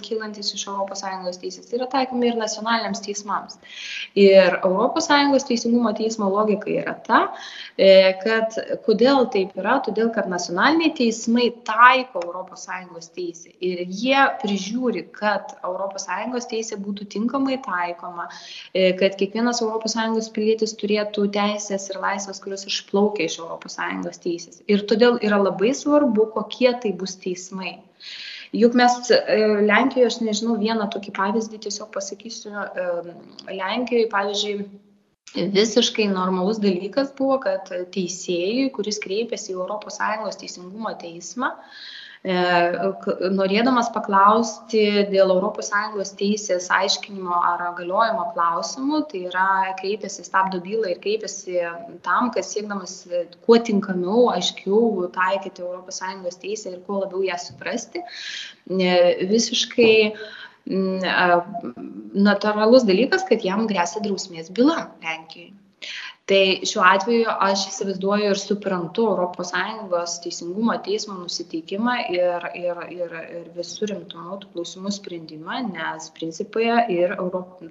kylantis 0.06 0.54
iš 0.54 0.68
ES 0.70 1.42
teisės. 1.42 1.66
Tai 1.66 1.82
yra 1.82 1.90
taikomi 1.98 2.30
ir 2.30 2.38
nacionaliniams 2.38 3.02
teismams. 3.02 3.58
Ir 4.18 4.58
ES 4.64 5.46
teisingumo 5.48 5.92
teismo 5.96 6.28
logika 6.32 6.70
yra 6.72 6.94
ta, 7.06 7.20
e, 7.78 8.14
kad 8.22 8.56
kodėl 8.86 9.26
taip 9.32 9.56
yra, 9.60 9.78
todėl 9.84 10.10
kad 10.14 10.28
nacionaliniai 10.32 10.94
teismai 10.96 11.50
taiko 11.68 12.22
ES 12.56 13.10
teisę 13.16 13.52
ir 13.60 13.84
jie 13.86 14.22
prižiūri, 14.42 15.06
kad 15.12 15.56
ES 15.62 16.48
teisė 16.52 16.80
būtų 16.80 17.08
tinkamai 17.16 17.60
taikoma, 17.64 18.28
e, 18.72 18.92
kad 19.00 19.18
kiekvienas 19.20 19.62
ES 19.62 20.30
pilietis 20.36 20.76
turėtų 20.80 21.28
teisės 21.32 21.90
ir 21.90 22.00
laisvės, 22.02 22.40
kurios 22.44 22.66
išplaukia 22.70 23.28
iš 23.30 23.40
ES 23.40 24.22
teisės. 24.24 24.62
Ir 24.66 24.86
todėl 24.88 25.20
yra 25.22 25.40
labai 25.42 25.74
svarbu, 25.74 26.30
kokie 26.36 26.72
tai 26.82 26.92
bus 26.92 27.16
teismai. 27.20 27.78
Juk 28.54 28.76
mes 28.78 29.10
e, 29.10 29.38
Lenkijoje, 29.66 30.10
aš 30.10 30.18
nežinau, 30.22 30.56
vieną 30.60 30.88
tokį 30.92 31.14
pavyzdį 31.16 31.62
tiesiog 31.66 31.90
pasakysiu, 31.94 32.52
e, 32.52 32.86
Lenkijoje, 33.50 34.10
pavyzdžiui, 34.12 34.68
visiškai 35.34 36.06
normalus 36.12 36.60
dalykas 36.62 37.12
buvo, 37.18 37.40
kad 37.42 37.68
teisėjui, 37.92 38.70
kuris 38.76 39.00
kreipėsi 39.02 39.54
į 39.54 39.66
ES 39.66 40.42
teisingumo 40.42 40.94
teismą, 41.00 41.52
E, 42.26 42.34
norėdamas 43.30 43.92
paklausti 43.94 44.80
dėl 45.12 45.30
ES 45.36 46.10
teisės 46.18 46.64
aiškinimo 46.74 47.36
ar 47.50 47.62
galiojimo 47.78 48.24
klausimų, 48.32 49.02
tai 49.12 49.20
yra 49.28 49.74
kreipėsi, 49.78 50.24
stabdo 50.26 50.58
bylą 50.64 50.90
ir 50.90 50.98
kreipėsi 51.04 51.60
tam, 52.06 52.32
kad 52.34 52.48
siekdamas 52.48 52.96
kuo 53.46 53.60
tinkamiau, 53.68 54.26
aiškiau 54.32 55.06
taikyti 55.14 55.62
ES 55.86 56.42
teisę 56.42 56.72
ir 56.74 56.80
kuo 56.88 57.04
labiau 57.04 57.22
ją 57.28 57.38
suprasti, 57.44 58.02
e, 58.74 58.90
visiškai 59.30 59.94
natūralus 62.26 62.86
dalykas, 62.88 63.22
kad 63.28 63.44
jam 63.46 63.66
grėsia 63.70 64.02
drausmės 64.02 64.50
byla 64.56 64.90
Lenkijoje 65.04 65.54
tai 66.26 66.66
šiuo 66.66 66.82
atveju 66.82 67.34
aš 67.46 67.68
įsivaizduoju 67.70 68.30
ir 68.32 68.40
suprantu 68.40 69.06
ES 69.36 70.16
teisingumo 70.24 70.74
teismo 70.86 71.18
nusiteikimą 71.20 71.94
ir, 72.14 72.48
ir, 72.58 72.80
ir, 72.96 73.14
ir 73.38 73.44
visų 73.54 73.92
rimtumų 73.92 74.40
tų 74.42 74.50
klausimų 74.54 74.94
sprendimą, 74.98 75.62
nes 75.70 76.10
principai 76.18 76.66
ir 76.96 77.14
Europ... 77.18 77.62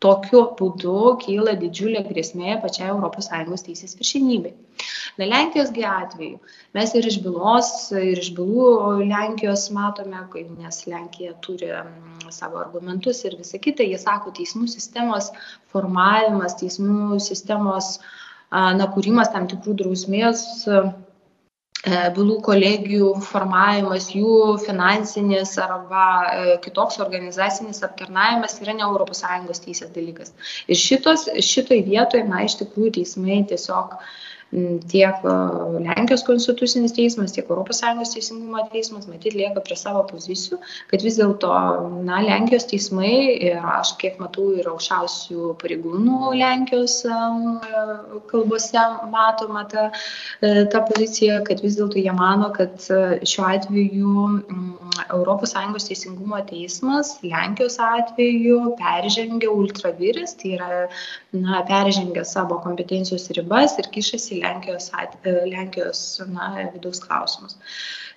tokiu 0.00 0.40
būdu 0.58 1.16
kyla 1.20 1.54
didžiulė 1.60 2.02
grėsmė 2.06 2.56
pačiai 2.62 2.92
ES 2.94 3.64
teisės 3.66 3.96
viršinybei. 3.98 4.54
Na, 5.18 5.26
Lenkijosgi 5.28 5.84
atveju 5.84 6.38
mes 6.76 6.94
ir 6.96 7.08
iš 7.10 7.18
bylos, 7.24 7.70
ir 7.92 8.20
iš 8.22 8.30
bylų 8.36 8.70
Lenkijos 9.10 9.66
matome, 9.76 10.22
nes 10.62 10.80
Lenkija 10.88 11.36
turi 11.44 11.68
savo 12.32 12.62
argumentus 12.62 13.24
ir 13.28 13.36
visa 13.36 13.60
kita, 13.60 13.84
jie 13.84 13.98
sako, 14.00 14.32
teismų 14.36 14.70
sistemos 14.72 15.30
formavimas, 15.74 16.56
teismų 16.62 17.20
sistemos 17.20 17.98
na, 18.50 18.88
kūrimas 18.94 19.32
tam 19.34 19.50
tikrų 19.50 19.76
drausmės 19.82 20.46
bylų 21.86 22.36
kolegijų 22.44 23.10
formavimas, 23.24 24.10
jų 24.12 24.58
finansinis 24.66 25.54
arba 25.64 26.06
e, 26.28 26.56
kitoks 26.64 27.00
organizacinis 27.00 27.80
aptarnavimas 27.86 28.58
yra 28.60 28.74
ne 28.76 28.84
ES 28.84 29.64
teisės 29.64 29.94
dalykas. 29.94 30.34
Ir 30.68 30.76
šitos, 30.76 31.28
šitoj 31.40 31.80
vietoje, 31.88 32.26
na, 32.28 32.44
iš 32.44 32.58
tikrųjų 32.60 32.92
teismai 32.98 33.40
tiesiog 33.48 33.96
uh, 33.96 34.10
tiek 34.90 35.22
Lenkijos 35.22 36.24
konstitucinis 36.26 36.94
teismas, 36.96 37.34
tiek 37.36 37.46
ES 37.50 38.14
teisingumo 38.14 38.64
teismas 38.72 39.06
matyt 39.06 39.36
lieka 39.38 39.62
prie 39.62 39.76
savo 39.78 40.02
pozicijų, 40.10 40.58
kad 40.90 41.04
vis 41.06 41.18
dėlto, 41.20 41.50
na, 42.06 42.20
Lenkijos 42.26 42.66
teismai 42.70 43.12
ir 43.46 43.60
aš 43.62 43.94
kiek 44.00 44.18
matau 44.22 44.50
ir 44.58 44.66
aukščiausių 44.72 45.54
pareigūnų 45.62 46.34
Lenkijos 46.40 47.00
kalbose 48.30 48.84
matoma 49.12 49.64
ta, 49.70 49.90
e, 50.42 50.66
ta 50.72 50.82
pozicija, 50.88 51.40
kad 51.46 51.62
vis 51.62 51.78
dėlto 51.78 52.00
jie 52.02 52.12
mano, 52.16 52.50
kad 52.56 52.74
e, 52.90 53.20
šiuo 53.26 53.46
atveju 53.46 54.26
ES 55.06 55.86
teisingumo 55.88 56.40
teismas 56.48 57.14
Lenkijos 57.22 57.78
atveju 57.80 58.76
peržengia 58.80 59.50
ultraviris, 59.50 60.34
tai 60.40 60.54
yra, 60.56 60.68
na, 61.32 61.62
peržengia 61.68 62.24
savo 62.24 62.60
kompetencijos 62.64 63.30
ribas 63.36 63.78
ir 63.78 63.90
kišasi 63.94 64.42
Lenkijos, 64.42 64.90
e, 65.24 65.34
Lenkijos 65.50 66.20
na, 66.28 66.52
vidaus 66.74 67.00
klausimus. 67.00 67.56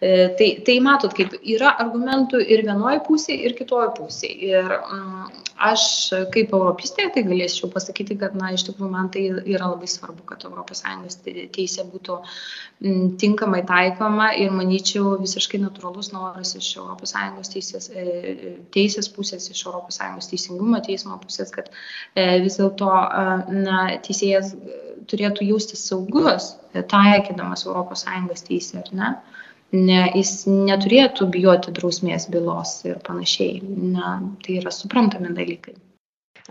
E, 0.03 0.29
tai, 0.37 0.49
tai 0.65 0.79
matot, 0.83 1.13
kaip 1.15 1.35
yra 1.47 1.69
argumentų 1.79 2.41
ir 2.43 2.65
vienoje 2.67 2.99
pusėje, 3.05 3.39
ir 3.47 3.53
kitoje 3.55 3.91
pusėje. 3.95 4.33
Ir 4.49 4.73
mm, 4.73 5.29
aš 5.69 5.85
kaip 6.33 6.51
europistė 6.51 7.05
tai 7.13 7.23
galėčiau 7.27 7.69
pasakyti, 7.71 8.17
kad, 8.19 8.35
na, 8.35 8.51
iš 8.55 8.65
tikrųjų 8.67 8.91
man 8.91 9.07
tai 9.13 9.29
yra 9.31 9.69
labai 9.71 9.87
svarbu, 9.87 10.25
kad 10.27 10.43
ES 10.43 11.19
teisė 11.55 11.85
būtų 11.87 12.19
mm, 12.19 13.13
tinkamai 13.21 13.63
taikoma 13.69 14.33
ir 14.35 14.51
manyčiau 14.51 15.15
visiškai 15.21 15.61
natūralus 15.63 16.11
noras 16.15 16.55
iš 16.59 16.72
ES 16.81 17.53
teisės, 17.55 17.89
e, 17.89 18.55
teisės 18.75 19.09
pusės, 19.15 19.49
iš 19.51 19.65
ES 19.67 20.31
teisingumo 20.31 20.81
teismo 20.85 21.19
pusės, 21.21 21.51
kad 21.53 21.69
vis 22.15 22.59
dėlto 22.59 22.89
teisėjas 24.07 24.55
turėtų 25.11 25.49
jaustis 25.51 25.85
saugus, 25.89 26.53
taikydamas 26.73 27.67
ES 27.67 28.47
teisę, 28.49 28.83
ar 28.83 28.93
ne? 28.93 29.13
ne, 29.73 30.03
jis 30.13 30.43
neturėtų 30.47 31.27
bijoti 31.33 31.73
drausmės 31.75 32.27
bylos 32.33 32.79
ir 32.87 32.99
panašiai. 33.07 33.61
Na, 33.93 34.19
tai 34.45 34.59
yra 34.61 34.73
suprantami 34.73 35.33
dalykai. 35.35 35.75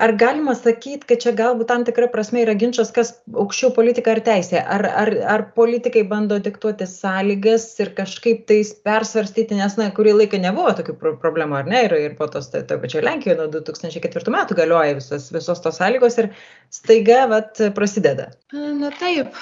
Ar 0.01 0.15
galima 0.17 0.55
sakyti, 0.57 1.05
kad 1.05 1.21
čia 1.21 1.35
galbūt 1.37 1.69
tam 1.69 1.83
tikra 1.85 2.07
prasme 2.09 2.41
yra 2.47 2.55
ginčas, 2.57 2.89
kas 2.97 3.11
aukščiau 3.29 3.75
politika 3.77 4.15
ar 4.15 4.23
teisė? 4.25 4.57
Ar, 4.65 4.87
ar, 4.89 5.11
ar 5.35 5.45
politikai 5.53 6.07
bando 6.09 6.39
diktuoti 6.41 6.87
sąlygas 6.89 7.67
ir 7.85 7.91
kažkaip 7.99 8.47
tais 8.49 8.71
persvarstyti, 8.89 9.59
nes, 9.59 9.77
na, 9.77 9.91
kurį 9.93 10.15
laiką 10.23 10.41
nebuvo 10.41 10.73
tokių 10.79 10.97
problemų, 11.21 11.59
ar 11.61 11.69
ne? 11.69 11.85
Ir, 11.91 11.97
ir 12.07 12.17
po 12.17 12.31
tos, 12.33 12.49
toje 12.55 12.65
tai, 12.71 12.81
pačioje 12.81 13.05
Lenkijoje 13.05 13.37
nuo 13.43 13.51
2004 13.53 14.33
metų 14.33 14.57
galioja 14.63 14.97
visas, 14.97 15.29
visos 15.35 15.61
tos 15.61 15.77
sąlygos 15.83 16.17
ir 16.23 16.33
staiga, 16.73 17.27
vat, 17.35 17.61
prasideda. 17.77 18.31
Na 18.57 18.95
taip, 18.97 19.37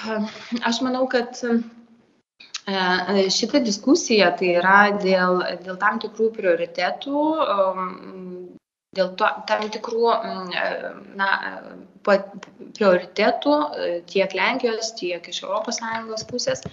aš 0.66 0.82
manau, 0.82 1.06
kad 1.14 1.38
e, 1.46 1.60
šita 3.38 3.62
diskusija 3.62 4.34
tai 4.34 4.56
yra 4.58 4.80
dėl, 4.98 5.44
dėl 5.62 5.78
tam 5.78 6.02
tikrų 6.02 6.32
prioritetų 6.34 7.28
dėl 8.98 9.12
to 9.18 9.26
tam 9.46 9.68
tikrų 9.70 10.12
na, 11.18 11.28
prioritetų 12.06 13.54
tiek 14.10 14.34
Lenkijos, 14.34 14.94
tiek 14.98 15.28
iš 15.30 15.42
ES 15.46 16.24
pusės. 16.30 16.64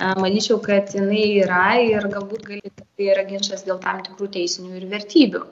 Manyčiau, 0.00 0.56
kad 0.64 0.94
jinai 0.96 1.42
yra 1.42 1.64
ir 1.84 2.06
galbūt 2.08 2.46
gali, 2.48 2.72
tai 2.80 3.10
yra 3.12 3.26
ginčas 3.28 3.66
dėl 3.66 3.80
tam 3.84 4.00
tikrų 4.06 4.30
teisinių 4.38 4.78
ir 4.78 4.86
vertybių. 4.88 5.42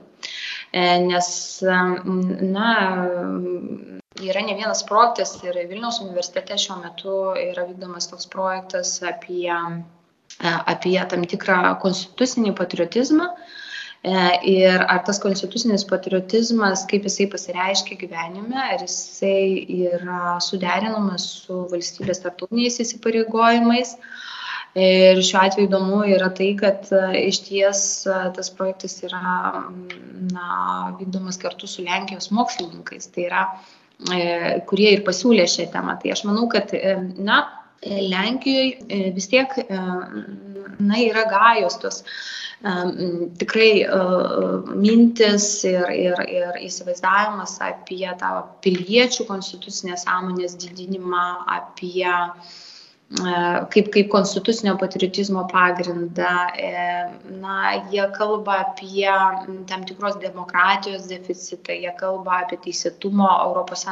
E, 0.73 0.81
nes, 1.05 1.29
na, 2.57 2.71
yra 4.25 4.47
ne 4.47 4.57
vienas 4.57 4.81
projektas 4.88 5.37
ir 5.45 5.61
Vilniaus 5.69 6.00
universitete 6.00 6.57
šiuo 6.57 6.81
metu 6.81 7.19
yra 7.37 7.69
vykdomas 7.69 8.09
toks 8.09 8.27
projektas 8.33 8.97
apie, 9.05 9.53
apie 10.41 10.99
tam 11.12 11.29
tikrą 11.29 11.61
konstitucinį 11.85 12.57
patriotizmą, 12.57 13.29
E, 13.35 13.58
ir 14.05 14.85
ar 14.87 15.02
tas 15.07 15.19
konstitucinis 15.19 15.85
patriotizmas, 15.88 16.87
kaip 16.87 17.05
jisai 17.09 17.26
pasireiškia 17.31 17.99
gyvenime, 17.99 18.57
ar 18.57 18.78
jisai 18.85 19.67
yra 19.90 20.38
suderinamas 20.40 21.26
su 21.43 21.67
valstybės 21.73 22.23
tartutiniais 22.23 22.78
įsipareigojimais. 22.85 23.97
Ir 24.78 25.19
šiuo 25.25 25.40
atveju 25.40 25.67
įdomu 25.67 26.02
yra 26.07 26.28
tai, 26.31 26.52
kad 26.55 26.87
e, 26.93 27.00
iš 27.26 27.40
ties 27.49 27.81
e, 28.07 28.19
tas 28.37 28.50
projektas 28.55 28.99
yra 29.02 29.64
na, 30.31 30.49
vykdomas 31.00 31.40
kartu 31.40 31.67
su 31.67 31.83
Lenkijos 31.83 32.28
mokslininkais, 32.31 33.09
tai 33.11 33.25
yra, 33.26 33.47
kurie 34.69 34.93
ir 34.93 35.02
pasiūlė 35.09 35.49
šią 35.50 35.71
temą. 35.73 35.97
Tai 35.99 36.12
aš 36.14 36.23
manau, 36.28 36.47
kad 36.52 36.71
na, 37.17 37.40
Lenkijoje 37.87 39.13
vis 39.15 39.29
tiek 39.31 39.53
na, 39.71 40.99
yra 40.99 41.25
gajos 41.31 41.79
tos 41.83 42.03
tikrai 43.39 43.87
mintis 44.75 45.47
ir, 45.69 45.87
ir, 45.95 46.23
ir 46.27 46.59
įsivaizdavimas 46.67 47.55
apie 47.63 48.09
tą 48.19 48.33
piliečių 48.67 49.29
konstitucinės 49.29 50.03
sąmonės 50.09 50.59
didinimą, 50.59 51.27
apie 51.47 52.11
kaip, 53.09 53.87
kaip 53.93 54.09
konstitucinio 54.12 54.75
patriotizmo 54.77 55.47
pagrindą. 55.49 56.33
E, 56.57 56.73
na, 57.41 57.73
jie 57.93 58.05
kalba 58.12 58.59
apie 58.65 59.09
tam 59.67 59.85
tikros 59.88 60.19
demokratijos 60.21 61.07
deficitą, 61.09 61.73
jie 61.73 61.93
kalba 61.97 62.43
apie 62.43 62.59
teisėtumo 62.67 63.31
ES 63.73 63.87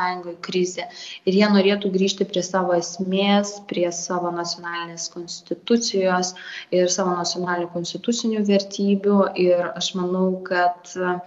krizę 0.44 0.85
ir 1.25 1.38
jie 1.40 1.49
norėtų 1.49 1.92
grįžti 1.96 2.28
prie 2.28 2.42
savo 2.44 2.76
esmės, 2.76 3.56
prie 3.73 3.88
savo 3.92 4.30
nacionalinės 4.30 5.08
konstitucijos 5.14 6.35
ir 6.70 6.92
savo 6.92 7.16
nacionalinių 7.16 7.73
konstitucinių 7.73 8.44
vertybių. 8.44 9.18
Ir 9.46 9.64
aš 9.73 9.94
manau, 9.96 10.28
kad 10.44 10.92
uh, 11.00 11.20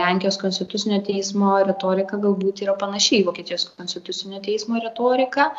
Lenkijos 0.00 0.38
konstitucinio 0.40 1.00
teismo 1.06 1.56
retorika 1.66 2.18
galbūt 2.22 2.64
yra 2.64 2.74
panašiai 2.80 3.22
į 3.22 3.26
Vokietijos 3.28 3.68
konstitucinio 3.78 4.40
teismo 4.44 4.80
retoriką, 4.82 5.50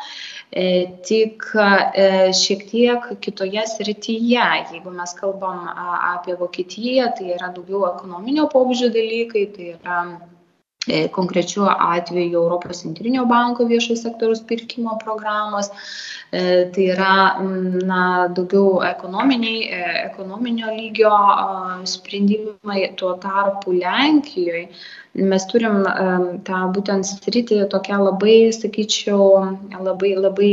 e, 0.50 0.66
tik 1.08 1.48
e, 1.56 2.08
šiek 2.42 2.66
tiek 2.72 3.08
kitoje 3.24 3.64
srityje. 3.76 4.44
Jeigu 4.74 4.92
mes 4.98 5.16
kalbam 5.20 5.64
apie 6.12 6.36
Vokietiją, 6.40 7.12
tai 7.18 7.32
yra 7.38 7.52
daugiau 7.56 7.86
ekonominio 7.92 8.48
pobūdžio 8.52 8.92
dalykai, 8.94 9.48
tai 9.56 9.72
yra 9.76 10.02
E, 10.02 10.31
konkrečiu 11.12 11.66
atveju 11.70 12.38
Europos 12.38 12.82
centrinio 12.82 13.24
banko 13.24 13.64
viešojo 13.64 13.96
sektoriaus 13.96 14.42
pirkimo 14.48 14.98
programos. 15.04 15.70
E, 16.32 16.64
tai 16.74 16.86
yra 16.94 17.14
na, 17.86 18.28
daugiau 18.28 18.82
e, 18.82 18.88
ekonominio 20.06 20.72
lygio 20.74 21.12
sprendimai. 21.86 22.94
Tuo 22.96 23.14
tarpu 23.14 23.72
Lenkijoje 23.72 24.68
mes 25.14 25.44
turim 25.46 25.82
tą 26.46 26.62
būtent 26.74 27.04
sritį 27.04 27.66
tokią 27.70 27.98
labai, 28.02 28.38
sakyčiau, 28.56 29.58
labai, 29.84 30.14
labai 30.16 30.52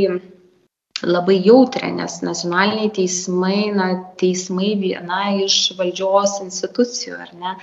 labai 1.04 1.38
jautrią, 1.46 1.90
nes 1.96 2.20
nacionaliniai 2.26 2.90
teismai, 2.96 3.70
na, 3.76 3.88
teismai 4.20 4.74
viena 4.80 5.20
iš 5.40 5.58
valdžios 5.78 6.40
institucijų, 6.44 7.18
ar 7.24 7.32
ne? 7.40 7.54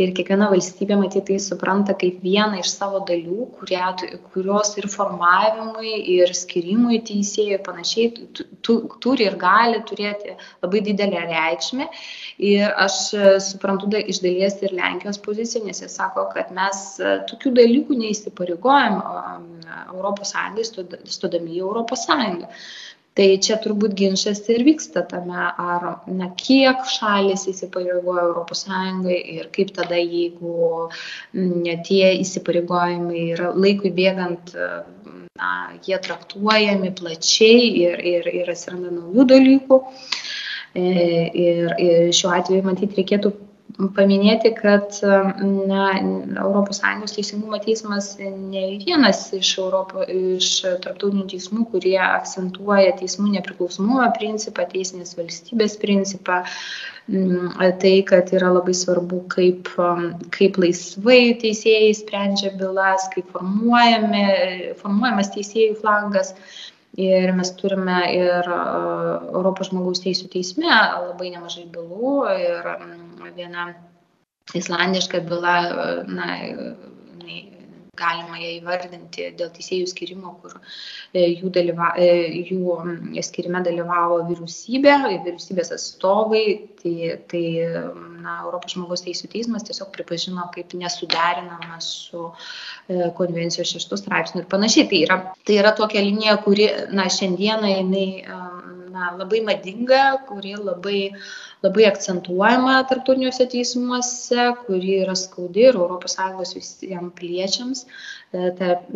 Ir 0.00 0.14
kiekviena 0.16 0.48
valstybė, 0.52 0.96
matyt, 1.00 1.26
tai 1.28 1.38
supranta 1.42 1.96
kaip 1.98 2.22
vieną 2.24 2.62
iš 2.62 2.72
savo 2.76 3.02
dalių, 3.08 3.48
kurie, 3.58 3.82
kurios 4.32 4.74
ir 4.80 4.88
formavimui, 4.92 5.94
ir 6.16 6.32
skirimui 6.36 7.02
teisėjų 7.08 7.58
ir 7.58 7.64
panašiai 7.66 8.12
tu, 8.16 8.48
tu, 8.64 8.78
turi 9.04 9.28
ir 9.28 9.38
gali 9.40 9.82
turėti 9.88 10.36
labai 10.62 10.84
didelę 10.88 11.26
reikšmę. 11.28 11.88
Ir 12.48 12.68
aš 12.86 13.00
suprantu 13.50 13.90
da, 13.92 14.00
iš 14.00 14.22
dalies 14.24 14.60
ir 14.62 14.76
Lenkijos 14.78 15.20
poziciją, 15.24 15.66
nes 15.68 15.82
jis 15.84 15.98
sako, 15.98 16.28
kad 16.34 16.54
mes 16.56 16.84
tokių 17.28 17.56
dalykų 17.58 17.98
neįsipareigojam 18.04 19.02
ES, 19.68 20.72
stodami 21.16 21.58
į 21.58 21.72
ES. 21.82 22.06
Tai 23.18 23.26
čia 23.42 23.56
turbūt 23.58 23.96
ginčas 23.98 24.44
ir 24.46 24.62
vyksta 24.62 25.02
tame, 25.10 25.40
ar 25.58 25.86
na, 26.06 26.28
kiek 26.38 26.84
šalis 26.86 27.48
įsipareigoja 27.50 28.28
ES 28.44 28.62
ir 29.10 29.48
kaip 29.56 29.72
tada, 29.74 29.98
jeigu 29.98 30.86
ne, 31.34 31.74
tie 31.88 32.12
įsipareigojimai 32.20 33.24
yra 33.34 33.50
laikui 33.58 33.90
bėgant, 33.96 34.54
na, 34.54 35.50
jie 35.82 35.98
traktuojami 36.06 36.94
plačiai 37.00 37.66
ir, 37.88 37.98
ir, 38.12 38.30
ir 38.42 38.54
atsiranda 38.54 38.94
naujų 38.94 39.26
dalykų. 39.34 39.82
E, 40.78 40.86
ir, 41.42 41.74
ir 41.82 42.10
šiuo 42.14 42.30
atveju, 42.38 42.62
matyt, 42.70 42.94
reikėtų 43.00 43.32
paminėti, 43.76 44.50
kad 44.56 44.96
na, 45.04 45.82
ES 45.98 47.14
teisingumo 47.14 47.58
teismas 47.62 48.10
ne 48.18 48.62
vienas 48.82 49.20
iš, 49.36 49.50
Europo, 49.62 50.02
iš 50.02 50.50
tarptautinių 50.82 51.26
teismų, 51.30 51.66
kurie 51.72 51.98
akcentuoja 52.02 52.96
teismų 52.98 53.34
nepriklausomumo 53.36 54.06
principą, 54.18 54.66
teisinės 54.72 55.14
valstybės 55.18 55.76
principą, 55.82 56.42
tai, 57.82 57.94
kad 58.08 58.32
yra 58.36 58.50
labai 58.56 58.74
svarbu, 58.76 59.22
kaip, 59.32 59.70
kaip 60.34 60.58
laisvai 60.60 61.20
teisėjai 61.42 61.92
sprendžia 62.00 62.50
bylas, 62.58 63.06
kaip 63.14 63.30
formuojamas 63.36 65.32
teisėjų 65.36 65.78
flangas. 65.82 66.34
Ir 66.98 67.30
mes 67.36 67.52
turime 67.54 68.00
ir 68.10 68.48
Europos 68.50 69.68
žmogaus 69.68 70.00
teisų 70.02 70.26
teisme 70.32 70.66
labai 70.66 71.28
nemažai 71.30 71.68
bylų 71.70 72.14
ir 72.32 72.66
viena 73.36 73.72
islandiška 74.56 75.20
byla, 75.28 75.56
na, 76.08 76.28
galima 77.98 78.38
ją 78.38 78.52
įvardinti 78.58 79.28
dėl 79.38 79.50
teisėjų 79.54 79.88
skirimo, 79.90 80.34
kur 80.42 80.54
e, 80.58 81.24
jų, 81.40 81.50
dalyva, 81.54 81.90
e, 81.98 82.08
jų 82.50 82.76
skirime 83.26 83.62
dalyvavo 83.66 84.20
vyriausybė, 84.28 84.94
vyriausybės 85.06 85.72
atstovai, 85.76 86.44
tai, 86.80 86.94
tai 87.30 87.42
na, 88.22 88.38
Europos 88.44 88.76
žmogaus 88.76 89.04
teisų 89.06 89.30
teismas 89.32 89.66
tiesiog 89.66 89.90
pripažino 89.94 90.46
kaip 90.54 90.74
nesuderinama 90.78 91.80
su 91.84 92.28
e, 92.28 93.10
konvencijos 93.18 93.74
šeštų 93.74 94.00
straipsnių 94.04 94.44
ir 94.44 94.50
panašiai. 94.54 94.88
Tai 94.92 95.02
yra, 95.08 95.20
tai 95.48 95.60
yra 95.62 95.74
tokia 95.78 96.04
linija, 96.04 96.38
kuri 96.44 96.70
na, 96.94 97.08
šiandieną 97.12 97.74
jinai 97.74 98.08
na, 98.88 99.12
labai 99.18 99.42
madinga, 99.46 100.02
kuri 100.28 100.56
labai 100.58 101.00
uh, 101.10 101.28
labai 101.66 101.86
akcentuojama 101.88 102.78
tarptautiniuose 102.90 103.46
teismuose, 103.50 104.46
kuri 104.66 105.00
yra 105.02 105.16
skaudi 105.18 105.66
ir 105.70 105.78
ES 105.98 106.54
visiems 106.56 107.12
piliečiams, 107.18 107.84
e, 108.32 108.52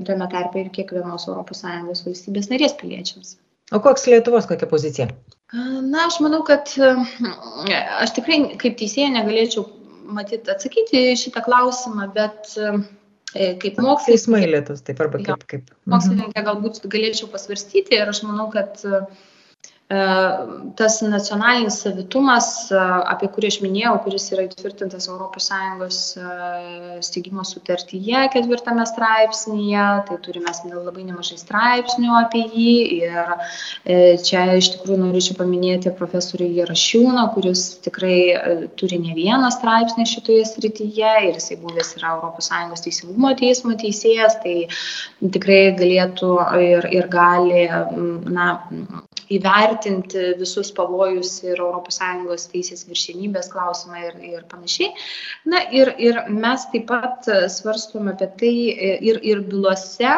tame 0.06 0.28
tarpe 0.34 0.62
ir 0.62 0.72
kiekvienos 0.76 1.28
ES 1.32 2.04
valstybės 2.06 2.50
narės 2.52 2.76
piliečiams. 2.80 3.36
O 3.72 3.80
koks 3.80 4.06
Lietuvos 4.06 4.46
kokia 4.46 4.68
pozicija? 4.68 5.08
Na, 5.52 6.06
aš 6.06 6.20
manau, 6.24 6.42
kad 6.46 6.70
e, 6.78 6.94
aš 8.04 8.14
tikrai 8.18 8.42
kaip 8.60 8.78
teisėja 8.80 9.10
negalėčiau 9.16 9.66
matyti 10.12 10.52
atsakyti 10.52 11.04
šitą 11.18 11.42
klausimą, 11.46 12.10
bet 12.14 12.54
e, 12.60 12.72
kaip 13.32 13.80
mokslininkė. 13.80 14.08
Teismai 14.12 14.44
Lietuvos, 14.46 14.84
taip 14.86 15.02
arba 15.02 15.22
kaip. 15.24 15.44
kaip. 15.50 15.68
Mhm. 15.72 15.92
Mokslininkė 15.96 16.46
galbūt 16.46 16.82
galėčiau 16.92 17.32
pasvarstyti 17.32 17.98
ir 17.98 18.12
aš 18.12 18.22
manau, 18.28 18.50
kad 18.52 18.80
E, 18.84 19.04
tas 20.76 21.00
nacionalinis 21.02 21.80
savitumas, 21.82 22.46
e, 22.72 22.80
apie 23.12 23.28
kurį 23.34 23.50
aš 23.52 23.58
minėjau, 23.64 23.92
kuris 24.04 24.28
yra 24.32 24.46
įtvirtintas 24.46 25.08
ES 25.10 25.98
e, 26.16 26.26
steigimo 27.04 27.44
sutartyje 27.44 28.22
ketvirtame 28.32 28.86
straipsnėje, 28.88 29.86
tai 30.08 30.18
turime 30.24 30.54
labai 30.72 31.04
nemažai 31.08 31.38
straipsnių 31.40 32.14
apie 32.20 32.44
jį 32.54 32.74
ir 33.02 33.32
čia 34.26 34.44
iš 34.58 34.70
tikrųjų 34.76 34.98
norėčiau 35.02 35.36
paminėti 35.40 35.92
profesorių 35.98 36.48
Jarašiūną, 36.62 37.26
kuris 37.34 37.64
tikrai 37.84 38.68
turi 38.78 39.00
ne 39.02 39.16
vieną 39.16 39.50
straipsnį 39.54 40.06
šitoje 40.08 40.44
srityje 40.48 41.14
ir 41.28 41.38
jisai 41.38 41.58
buvęs 41.62 41.94
yra 41.98 42.14
ES 42.32 42.84
teisingumo 42.86 43.32
teismo 43.38 43.76
teisėjas, 43.78 44.38
tai 44.44 44.68
tikrai 45.22 45.62
galėtų 45.78 46.34
ir, 46.62 46.88
ir 47.00 47.08
gali 47.12 47.66
na, 48.32 48.48
įvertinti 49.36 50.32
visus 50.40 50.72
pavojus 50.76 51.34
ir 51.46 51.62
ES 51.62 52.46
teisės 52.52 52.86
viršenybės 52.88 53.50
klausimą 53.52 54.04
ir, 54.08 54.16
ir 54.32 54.46
panašiai. 54.50 54.92
Na 55.48 55.64
ir, 55.74 55.94
ir 55.98 56.22
mes 56.28 56.68
taip 56.72 56.88
pat 56.90 57.28
svarstome 57.56 58.14
apie 58.16 58.30
tai 58.40 58.54
ir, 59.10 59.20
ir 59.22 59.44
bylose, 59.48 60.14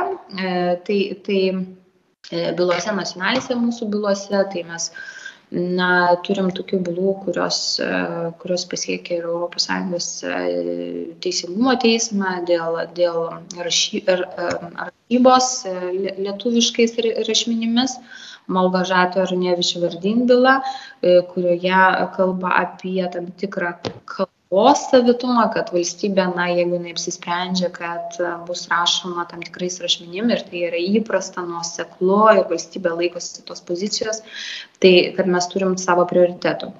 tai, 0.87 1.01
tai 1.27 1.41
bylose 2.59 2.97
nacionalinėse 2.97 3.59
mūsų 3.61 3.91
bylose, 3.93 4.47
tai 4.53 4.65
mes 4.69 4.91
na, 5.55 6.17
turim 6.27 6.51
tokių 6.55 6.81
bylų, 6.89 7.13
kurios, 7.25 7.59
e, 7.83 7.89
kurios 8.41 8.65
pasiekia 8.71 9.21
ir 9.21 9.29
ES 9.59 10.09
e, 10.27 10.37
teisingumo 11.23 11.77
teismą 11.81 12.41
dėl, 12.49 12.81
dėl 12.97 13.21
rašy, 13.59 14.03
e, 14.07 14.17
rašybos 14.81 15.51
lietuviškais 16.19 16.97
rašmenimis. 17.29 17.99
Malgožato 18.49 19.23
ir 19.25 19.37
Neviš 19.39 19.77
Vardin 19.83 20.27
byla, 20.27 20.63
kurioje 21.33 22.09
kalba 22.17 22.49
apie 22.49 23.09
tam 23.09 23.27
tikrą 23.27 23.73
kalbą 24.05 24.34
kalbos 24.55 24.87
savitumą, 24.91 25.49
kad 25.55 25.71
valstybė, 25.75 26.29
na, 26.37 26.47
jeigu 26.53 26.79
neapsisprendžia, 26.79 27.71
kad 27.75 28.15
e, 28.21 28.29
bus 28.47 28.69
rašoma 28.71 29.27
tam 29.27 29.43
tikrais 29.43 29.81
rašmenim 29.83 30.31
ir 30.31 30.45
tai 30.47 30.61
yra 30.69 30.79
įprasta, 30.79 31.43
nuoseklu 31.43 32.21
ir 32.39 32.47
valstybė 32.51 32.93
laikosi 32.95 33.43
tos 33.49 33.61
pozicijos, 33.67 34.23
tai 34.79 35.13
kad 35.17 35.27
mes 35.27 35.49
turim 35.51 35.75
savo 35.77 36.05
prioritetų. 36.07 36.71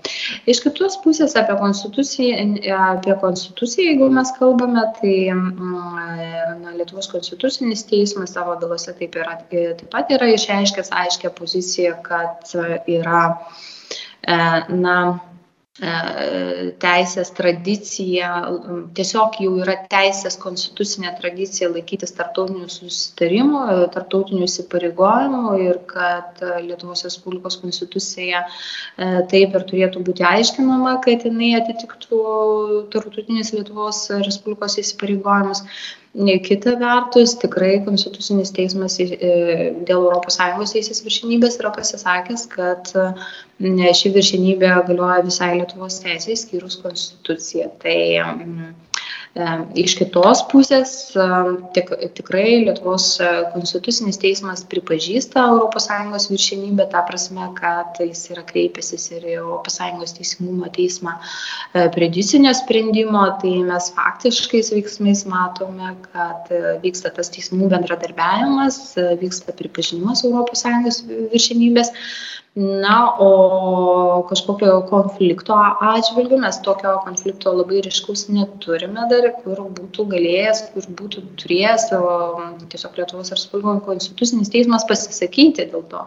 Iš 0.47 0.63
kitos 0.63 0.99
pusės 1.03 1.35
apie 1.35 1.57
konstituciją, 1.59 2.47
apie 2.79 3.19
konstituciją 3.21 3.91
jeigu 3.91 4.11
mes 4.11 4.31
kalbame, 4.39 4.87
tai 5.01 5.17
mm, 5.35 6.63
na, 6.63 6.79
Lietuvos 6.79 7.11
konstitucinis 7.11 7.87
teismas 7.91 8.35
savo 8.35 8.55
bylose 8.61 8.95
taip, 8.95 9.19
yra, 9.19 9.41
taip 9.51 9.87
pat 9.91 10.11
yra 10.15 10.31
išreiškęs 10.35 10.95
aiškę 10.95 11.35
poziciją, 11.35 11.99
kad 12.07 12.55
yra 12.87 13.23
e, 14.27 14.37
na, 14.71 14.99
E, 15.07 15.34
teisės 15.75 17.33
tradicija, 17.35 18.29
tiesiog 18.95 19.41
jau 19.43 19.57
yra 19.59 19.75
teisės 19.91 20.37
konstitucinė 20.39 21.11
tradicija 21.19 21.67
laikytis 21.73 22.15
tarptautinių 22.15 22.69
susitarimų, 22.71 23.65
tarptautinių 23.97 24.47
įsipareigojimų 24.47 25.57
ir 25.65 25.81
kad 25.91 26.39
Lietuvos 26.63 27.03
Respublikos 27.03 27.59
konstitucija 27.59 28.45
e, 28.45 29.27
taip 29.27 29.59
ir 29.59 29.67
turėtų 29.67 30.05
būti 30.07 30.23
aiškinama, 30.23 31.01
kad 31.03 31.27
jinai 31.27 31.57
atitiktų 31.59 32.23
tarptautinis 32.95 33.51
Lietuvos 33.57 34.07
Respublikos 34.23 34.79
įsipareigojimus. 34.79 35.67
Kita 36.15 36.77
vertus, 36.79 37.33
tikrai 37.43 37.81
Konstitucinis 37.83 38.53
teismas 38.55 39.01
e, 39.03 39.09
dėl 39.89 40.05
ES 40.15 40.75
teisės 40.77 41.03
viršinybės 41.03 41.59
yra 41.59 41.73
pasisakęs, 41.75 42.45
kad 42.53 42.93
ši 43.99 44.13
viršinybė 44.15 44.71
galioja 44.87 45.25
visai 45.27 45.57
Lietuvos 45.59 45.99
teisės, 46.05 46.47
skyrus 46.47 46.79
Konstituciją. 46.85 47.73
Tai 47.83 47.99
Iš 49.35 49.97
kitos 49.99 50.45
pusės 50.47 50.91
tik, 51.75 51.89
tikrai 52.15 52.61
Lietuvos 52.69 53.17
konstitucinis 53.51 54.21
teismas 54.23 54.63
pripažįsta 54.71 55.43
ES 55.75 56.29
viršenybę, 56.31 56.87
ta 56.93 57.03
prasme, 57.03 57.49
kad 57.59 57.99
jis 57.99 58.29
yra 58.31 58.45
kreipęsis 58.47 59.09
ir 59.17 59.27
ES 59.35 60.15
teisingumo 60.15 60.71
teismą 60.71 61.17
e, 61.19 61.89
predicinio 61.97 62.53
sprendimo, 62.55 63.25
tai 63.43 63.57
mes 63.67 63.91
faktiškais 63.97 64.71
veiksmais 64.77 65.25
matome, 65.27 65.97
kad 66.13 66.55
e, 66.55 66.79
vyksta 66.85 67.11
tas 67.19 67.33
teismų 67.35 67.73
bendradarbiavimas, 67.75 68.79
e, 68.95 69.09
vyksta 69.19 69.57
pripažinimas 69.59 70.23
ES 70.23 71.03
viršenybės. 71.11 71.91
Na, 72.55 73.17
o 73.19 74.27
kažkokio 74.29 74.77
konflikto 74.87 75.57
atžvilgiu 75.83 76.37
mes 76.39 76.61
tokio 76.63 76.93
konflikto 77.03 77.51
labai 77.51 77.81
ryškus 77.83 78.29
neturime 78.31 79.09
dar, 79.11 79.27
kur 79.43 79.59
būtų 79.75 80.05
galėjęs, 80.13 80.61
kur 80.71 80.87
būtų 81.01 81.25
turėjęs 81.41 81.89
tiesiog 82.71 83.01
Lietuvos 83.01 83.33
Respublikos 83.35 83.83
konstitucinis 83.89 84.53
teismas 84.55 84.87
pasisakyti 84.87 85.67
dėl 85.73 85.83
to. 85.91 86.05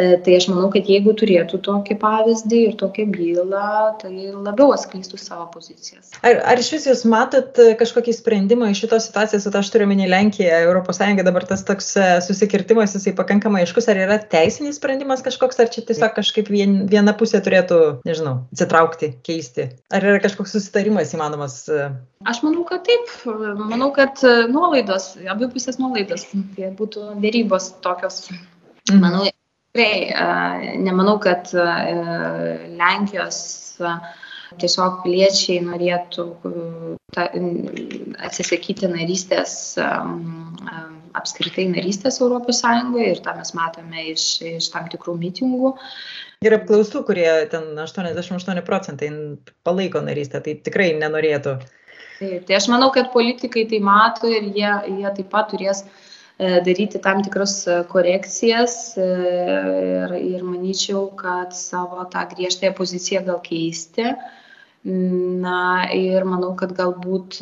E, 0.00 0.16
tai 0.24 0.38
aš 0.38 0.46
manau, 0.54 0.70
kad 0.72 0.88
jeigu 0.88 1.12
turėtų 1.20 1.60
tokį 1.68 1.98
pavyzdį 2.00 2.62
ir 2.70 2.80
tokią 2.80 3.04
bylą, 3.12 3.68
tai 4.00 4.14
labiau 4.32 4.72
atskleistų 4.72 5.20
savo 5.20 5.50
pozicijas. 5.52 6.16
Ar, 6.24 6.40
ar 6.48 6.64
iš 6.64 6.72
vis 6.78 6.88
jūs 6.88 7.04
matot 7.12 7.60
kažkokį 7.76 8.16
sprendimą 8.22 8.72
iš 8.72 8.86
šitos 8.86 9.10
situacijos, 9.10 9.50
aš 9.52 9.72
turiu 9.76 9.90
minį 9.92 10.08
Lenkiją, 10.08 10.64
Sąjungą, 10.94 11.24
dabar 11.26 11.44
tas 11.44 11.60
toks 11.66 11.92
e, 12.00 12.08
susikirtimas, 12.24 12.96
jisai 12.96 13.12
pakankamai 13.18 13.66
aiškus, 13.66 13.92
ar 13.92 14.00
yra 14.06 14.16
teisinis 14.32 14.80
sprendimas 14.80 15.20
kažkoks, 15.26 15.60
ar 15.60 15.73
čia 15.74 15.84
tiesiog 15.88 16.14
kažkaip 16.16 16.48
vien, 16.52 16.76
viena 16.90 17.14
pusė 17.18 17.40
turėtų, 17.44 17.78
nežinau, 18.08 18.34
atsitraukti, 18.54 19.10
keisti? 19.26 19.68
Ar 19.94 20.06
yra 20.06 20.22
kažkoks 20.24 20.54
susitarimas 20.56 21.14
įmanomas? 21.16 21.58
E? 21.68 21.88
Aš 22.30 22.42
manau, 22.46 22.64
kad 22.68 22.86
taip. 22.88 23.10
Manau, 23.60 23.90
kad 23.96 24.22
e, 24.24 24.34
nuolaidos, 24.50 25.12
abi 25.30 25.50
pusės 25.52 25.80
nuolaidos, 25.82 26.26
tai 26.56 26.72
būtų 26.78 27.14
dėrybos 27.24 27.72
tokios. 27.84 28.28
Mhm. 28.30 29.00
Manau, 29.02 29.26
tikrai 29.28 29.92
e, 30.08 30.76
nemanau, 30.84 31.18
kad 31.22 31.50
Lenkijos 31.54 33.40
tiesiog 34.60 35.02
piliečiai 35.04 35.60
norėtų 35.64 36.26
ta, 37.14 37.28
atsisakyti 38.26 38.90
narystės, 38.90 39.54
apskritai 41.14 41.66
narystės 41.70 42.20
ES 42.22 42.62
ir 43.04 43.22
tą 43.24 43.36
mes 43.38 43.54
matome 43.54 44.08
iš, 44.12 44.26
iš 44.54 44.70
tam 44.74 44.88
tikrų 44.92 45.16
mitingų. 45.20 45.74
Ir 46.44 46.58
apklausų, 46.58 47.04
kurie 47.08 47.28
ten 47.52 47.72
88 47.78 48.64
procentai 48.66 49.10
palaiko 49.64 50.02
narystę, 50.04 50.42
tai 50.44 50.58
tikrai 50.66 50.92
nenorėtų. 50.98 51.58
Taip, 52.18 52.44
tai 52.46 52.58
aš 52.58 52.68
manau, 52.70 52.90
kad 52.94 53.10
politikai 53.14 53.64
tai 53.70 53.80
mato 53.82 54.28
ir 54.30 54.50
jie, 54.54 54.70
jie 55.00 55.14
taip 55.16 55.30
pat 55.32 55.48
turės 55.50 55.82
e, 55.82 55.88
daryti 56.38 57.00
tam 57.02 57.22
tikras 57.22 57.56
korekcijas 57.90 58.78
e, 58.98 59.10
ir, 59.90 60.16
ir 60.34 60.46
manyčiau, 60.46 61.08
kad 61.18 61.54
savo 61.54 62.06
tą 62.10 62.24
griežtąją 62.32 62.72
poziciją 62.78 63.24
gal 63.28 63.42
keisti 63.44 64.10
Na 64.84 65.88
ir 65.96 66.26
manau, 66.28 66.50
kad 66.60 66.74
galbūt 66.76 67.38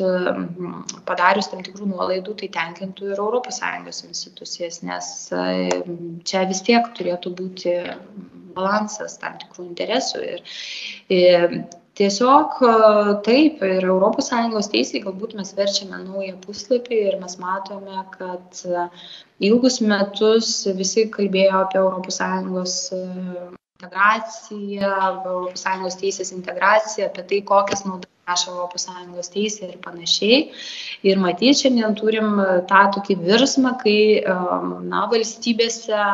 padarius 1.03 1.49
tam 1.51 1.59
tikrų 1.65 1.89
nuolaidų, 1.89 2.37
tai 2.39 2.47
tenkintų 2.55 3.09
ir 3.11 3.19
ES 3.19 3.99
institucijas, 4.07 4.79
nes 4.87 5.09
čia 6.23 6.45
vis 6.47 6.61
tiek 6.63 6.87
turėtų 6.95 7.33
būti 7.35 7.73
balansas 8.55 9.17
tam 9.19 9.35
tikrų 9.43 9.65
interesų. 9.65 10.23
Ir, 10.23 10.55
ir 11.11 11.57
Tiesiog 11.99 12.55
taip, 13.25 13.59
ir 13.61 13.85
ES 13.85 14.69
teisai 14.73 15.01
galbūt 15.03 15.35
mes 15.37 15.51
verčiame 15.57 15.99
naują 16.01 16.39
puslapį 16.45 17.01
ir 17.09 17.17
mes 17.21 17.35
matome, 17.41 17.99
kad 18.15 18.63
ilgus 19.49 19.77
metus 19.81 20.49
visi 20.79 21.05
kalbėjo 21.17 21.59
apie 21.59 21.83
ES 22.63 22.79
integraciją, 23.83 24.95
ES 25.53 25.99
teisės 26.01 26.33
integraciją, 26.33 27.11
apie 27.11 27.27
tai, 27.29 27.41
kokias 27.53 27.85
naudas 27.85 28.09
neša 28.27 28.51
ES 29.19 29.29
teisė 29.35 29.69
ir 29.69 29.77
panašiai. 29.83 30.51
Ir 31.03 31.19
matyti, 31.21 31.59
šiandien 31.61 31.93
turim 31.99 32.37
tą 32.69 32.83
tokį 32.95 33.19
virsmą, 33.21 33.77
kai 33.83 33.99
na, 34.89 35.05
valstybėse 35.11 36.05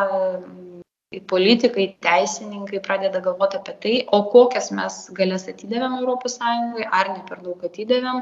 politikai, 1.09 1.95
teisininkai 2.05 2.79
pradeda 2.85 3.19
galvoti 3.25 3.57
apie 3.57 3.73
tai, 3.81 3.93
o 4.13 4.19
kokias 4.29 4.67
mes 4.77 4.97
galės 5.17 5.47
atidavėm 5.49 5.95
ES, 6.05 6.35
ar 6.85 7.09
ne 7.09 7.23
per 7.25 7.41
daug 7.41 7.63
atidavėm 7.65 8.19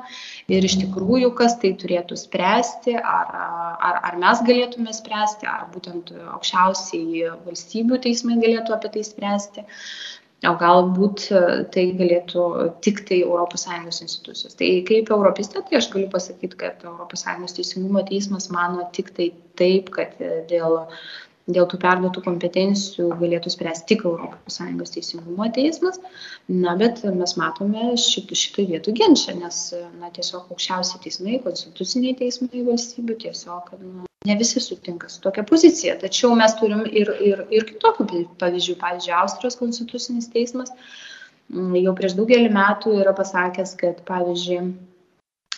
ir 0.56 0.68
iš 0.70 0.78
tikrųjų, 0.86 1.34
kas 1.36 1.58
tai 1.60 1.74
turėtų 1.82 2.16
spręsti, 2.16 2.96
ar, 2.96 3.34
ar, 3.90 4.00
ar 4.08 4.20
mes 4.24 4.44
galėtume 4.48 4.96
spręsti, 4.96 5.50
ar 5.52 5.68
būtent 5.74 6.14
aukščiausiai 6.38 7.34
valstybių 7.50 8.00
teismai 8.08 8.40
galėtų 8.46 8.78
apie 8.78 8.96
tai 8.96 9.04
spręsti. 9.10 9.68
O 10.46 10.52
galbūt 10.54 11.24
tai 11.74 11.84
galėtų 11.98 12.42
tik 12.86 13.00
tai 13.10 13.24
ES 13.26 14.02
institucijos. 14.06 14.54
Tai 14.56 14.68
kaip 14.86 15.10
Europistė, 15.10 15.64
tai 15.66 15.80
aš 15.80 15.88
galiu 15.90 16.08
pasakyti, 16.14 16.60
kad 16.62 16.86
ES 16.86 17.56
teisingumo 17.58 18.06
teismas 18.06 18.52
mano 18.54 18.86
tik 18.94 19.10
tai 19.18 19.32
taip, 19.58 19.90
kad 19.90 20.14
dėl 20.48 20.86
dėl 21.48 21.68
tų 21.72 21.80
perduotų 21.82 22.24
kompetencijų 22.26 23.08
galėtų 23.22 23.52
spręsti 23.54 23.88
tik 23.94 24.04
ES 24.08 24.94
teisingumo 24.96 25.48
teismas. 25.56 26.00
Na, 26.48 26.76
bet 26.80 27.04
mes 27.08 27.36
matome 27.40 27.94
šit, 28.02 28.34
šitą 28.36 28.68
vietų 28.72 28.94
ginčą, 29.00 29.38
nes 29.40 29.62
na, 30.02 30.12
tiesiog 30.16 30.52
aukščiausiai 30.52 31.04
teismai, 31.06 31.40
konstituciniai 31.46 32.18
teismai 32.20 32.66
valstybių 32.68 33.18
tiesiog 33.24 33.74
nu, 33.82 34.08
ne 34.28 34.38
visi 34.40 34.64
sutinka 34.64 35.10
su 35.10 35.22
tokia 35.24 35.46
pozicija. 35.48 35.96
Tačiau 36.04 36.36
mes 36.36 36.56
turim 36.60 36.84
ir, 36.88 37.14
ir, 37.24 37.46
ir 37.54 37.68
kitokių 37.72 38.26
pavyzdžių. 38.42 38.78
Pavyzdžiui, 38.84 39.16
Austrijos 39.22 39.60
konstitucinis 39.60 40.28
teismas 40.34 40.74
mm, 41.54 41.78
jau 41.84 41.96
prieš 41.96 42.18
daugelį 42.20 42.52
metų 42.56 43.00
yra 43.04 43.16
pasakęs, 43.16 43.76
kad 43.80 44.04
pavyzdžiui, 44.10 44.66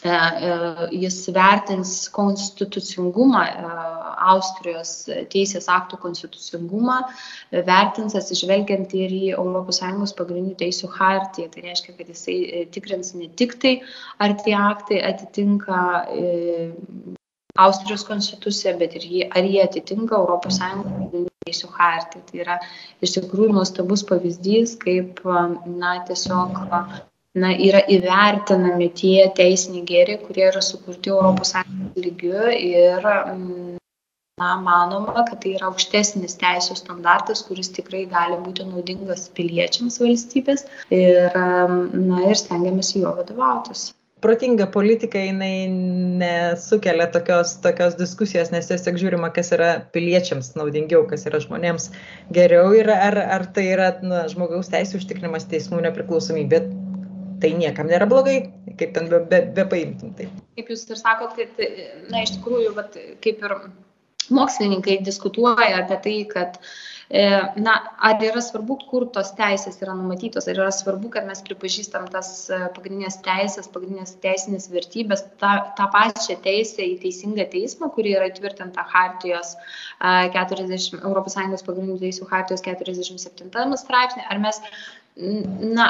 jis 0.04 1.28
vertins 1.36 2.10
konstitucingumą, 2.16 3.44
e, 3.44 3.72
Austrijos 4.30 5.10
teisės 5.32 5.68
aktų 5.72 6.00
konstitucingumą, 6.00 7.02
vertins 7.52 8.16
atsižvelgiant 8.16 8.94
ir 8.94 9.12
į 9.12 9.32
ES 9.36 10.14
pagrindinių 10.16 10.56
teisų 10.60 10.88
hartiją. 10.96 11.50
Tai 11.50 11.62
reiškia, 11.64 11.96
kad 11.98 12.08
jisai 12.08 12.68
tikrins 12.72 13.14
ne 13.16 13.28
tik 13.28 13.58
tai, 13.60 13.82
ar 14.20 14.36
tie 14.44 14.56
aktai 14.56 15.02
atitinka 15.04 15.80
Austrijos 17.60 18.06
konstituciją, 18.08 18.78
bet 18.80 18.96
ir 18.96 19.04
jį, 19.04 19.24
ar 19.36 19.44
jie 19.44 19.64
atitinka 19.64 20.16
ES 20.16 20.60
pagrindinių 20.60 21.28
teisų 21.48 21.72
hartiją. 21.76 22.24
Tai 22.30 22.40
yra 22.46 22.60
iš 23.02 23.18
tikrųjų 23.18 23.56
nuostabus 23.58 24.04
pavyzdys, 24.08 24.78
kaip 24.80 25.24
na, 25.26 26.00
tiesiog 26.08 26.60
na, 27.38 27.52
yra 27.54 27.82
įvertinami 27.92 28.90
tie 28.98 29.28
teisiniai 29.38 29.86
gėriai, 29.86 30.22
kurie 30.24 30.48
yra 30.50 30.62
sukurti 30.66 31.14
ES 31.14 31.54
lygiu 32.00 32.48
ir 32.56 33.06
mm, 33.06 33.78
na, 34.40 34.56
manoma, 34.64 35.14
kad 35.28 35.38
tai 35.44 35.54
yra 35.58 35.70
aukštesnis 35.70 36.40
teisų 36.42 36.80
standartas, 36.80 37.44
kuris 37.46 37.70
tikrai 37.76 38.06
gali 38.10 38.40
būti 38.42 38.66
naudingas 38.66 39.30
piliečiams 39.38 40.00
valstybės 40.02 40.66
ir, 40.90 41.30
na, 41.36 42.26
ir 42.26 42.36
stengiamės 42.40 42.96
jo 42.98 43.14
vadovautis. 43.20 43.92
Protinga 44.20 44.66
politika 44.68 45.16
jinai 45.16 45.70
nesukelia 46.20 47.06
tokios, 47.08 47.54
tokios 47.64 47.94
diskusijos, 47.96 48.50
nes 48.52 48.68
tiesiog 48.68 48.98
žiūrima, 49.00 49.30
kas 49.32 49.54
yra 49.56 49.70
piliečiams 49.96 50.58
naudingiau, 50.60 51.06
kas 51.08 51.24
yra 51.30 51.40
žmonėms 51.40 51.88
geriau 52.36 52.74
ir 52.76 52.92
ar, 52.92 53.16
ar 53.38 53.48
tai 53.56 53.70
yra 53.78 53.94
na, 54.04 54.26
žmogaus 54.28 54.74
teisų 54.74 55.00
užtikrinimas 55.00 55.48
teismų 55.48 55.86
nepriklausomybė 55.88 56.66
tai 57.42 57.54
niekam 57.58 57.90
nėra 57.90 58.08
blogai, 58.10 58.38
kaip 58.80 58.94
ten 58.96 59.10
be, 59.12 59.22
be, 59.32 59.42
be 59.56 59.66
paimtum. 59.72 60.14
Tai. 60.18 60.30
Kaip 60.60 60.72
jūs 60.74 60.86
ir 60.90 61.00
sakot, 61.00 61.36
kad, 61.38 61.64
na, 62.12 62.24
iš 62.26 62.38
tikrųjų, 62.38 62.74
vat, 62.78 62.98
kaip 63.24 63.44
ir 63.46 63.58
mokslininkai 64.30 65.00
diskutuoja 65.06 65.84
apie 65.84 66.00
tai, 66.04 66.16
kad 66.30 66.60
e, 66.60 66.66
Na, 67.10 67.74
ar 68.06 68.22
yra 68.22 68.42
svarbu, 68.46 68.76
kur 68.90 69.08
tos 69.14 69.32
teisės 69.38 69.80
yra 69.82 69.96
numatytos, 69.98 70.46
ar 70.46 70.60
yra 70.60 70.70
svarbu, 70.74 71.10
kad 71.16 71.26
mes 71.26 71.42
pripažįstam 71.48 72.06
tas 72.14 72.30
e, 72.54 72.60
pagrindinės 72.76 73.18
teisės, 73.26 73.70
pagrindinės 73.74 74.14
teisinės 74.22 74.70
vertybės, 74.70 75.24
tą, 75.42 75.56
tą 75.80 75.88
pačią 75.96 76.38
teisę 76.46 76.86
į 76.86 77.00
teisingą 77.02 77.48
teismą, 77.50 77.90
kuri 77.96 78.14
yra 78.14 78.30
įtvirtinta 78.30 78.86
Hartijos 78.94 79.56
40, 80.00 81.02
ES 81.02 81.66
pagrindinių 81.66 81.98
teisų 82.04 82.30
Hartijos 82.30 82.62
47 82.68 83.82
straipsnė, 83.82 84.30
ar 84.30 84.46
mes 84.46 84.62
na, 85.20 85.86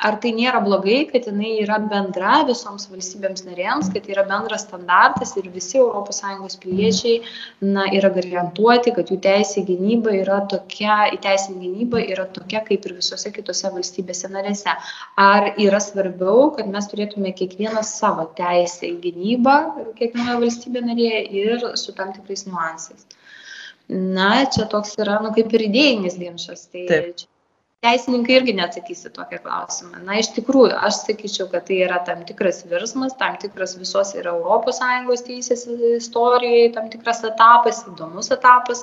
ar 0.00 0.16
tai 0.22 0.30
nėra 0.32 0.62
blogai, 0.64 1.02
kad 1.10 1.26
jinai 1.28 1.58
yra 1.60 1.76
bendra 1.90 2.38
visoms 2.48 2.86
valstybėms 2.88 3.44
narėms, 3.44 3.90
kad 3.92 4.06
yra 4.08 4.24
bendras 4.28 4.64
standartas 4.64 5.34
ir 5.36 5.50
visi 5.52 5.76
ES 5.76 6.56
piliečiai 6.62 7.18
na, 7.60 7.84
yra 7.98 8.08
garantuoti, 8.14 8.94
kad 8.96 9.12
jų 9.12 9.18
teisė 9.26 9.60
į 9.60 9.66
gynybą 9.72 10.16
yra 10.22 10.40
tokia, 10.48 11.10
į 11.12 11.20
teisinį 11.26 11.60
gynybą 11.66 12.02
yra 12.06 12.24
tokia 12.38 12.64
kaip 12.64 12.88
ir 12.88 12.96
visose 12.96 13.34
kitose 13.34 13.74
valstybėse 13.76 14.32
narėse. 14.32 14.72
Ar 15.20 15.52
yra 15.60 15.82
svarbiau, 15.82 16.48
kad 16.56 16.72
mes 16.72 16.88
turėtume 16.88 17.36
kiekvienas 17.36 17.92
savo 18.00 18.24
teisę 18.40 18.88
į 18.88 18.96
gynybą, 19.04 19.58
kiekvienoje 20.00 20.40
valstybė 20.46 20.86
narėje 20.88 21.22
ir 21.44 21.70
su 21.76 21.92
tam 21.92 22.16
tikrais 22.16 22.48
niuansais. 22.48 23.04
Na, 23.92 24.46
čia 24.50 24.64
toks 24.66 24.96
yra, 24.98 25.20
nu, 25.22 25.36
kaip 25.36 25.52
ir 25.54 25.68
idėjinis 25.68 26.16
ginčas. 26.18 26.70
Tai 26.72 26.88
Taip. 26.88 27.16
čia 27.20 27.34
teisininkai 27.86 28.36
irgi 28.40 28.54
neatsakys 28.58 29.06
į 29.08 29.12
tokią 29.16 29.40
klausimą. 29.44 30.02
Na, 30.06 30.18
iš 30.20 30.32
tikrųjų, 30.36 30.74
aš 30.88 31.02
sakyčiau, 31.04 31.48
kad 31.52 31.66
tai 31.68 31.80
yra 31.86 32.00
tam 32.06 32.24
tikras 32.28 32.62
virsmas, 32.68 33.14
tam 33.20 33.38
tikras 33.42 33.76
visos 33.78 34.12
ir 34.18 34.28
ES 34.32 35.24
teisės 35.26 35.64
istorijoje, 35.96 36.72
tam 36.74 36.90
tikras 36.92 37.22
etapas, 37.26 37.82
įdomus 37.90 38.30
etapas, 38.34 38.82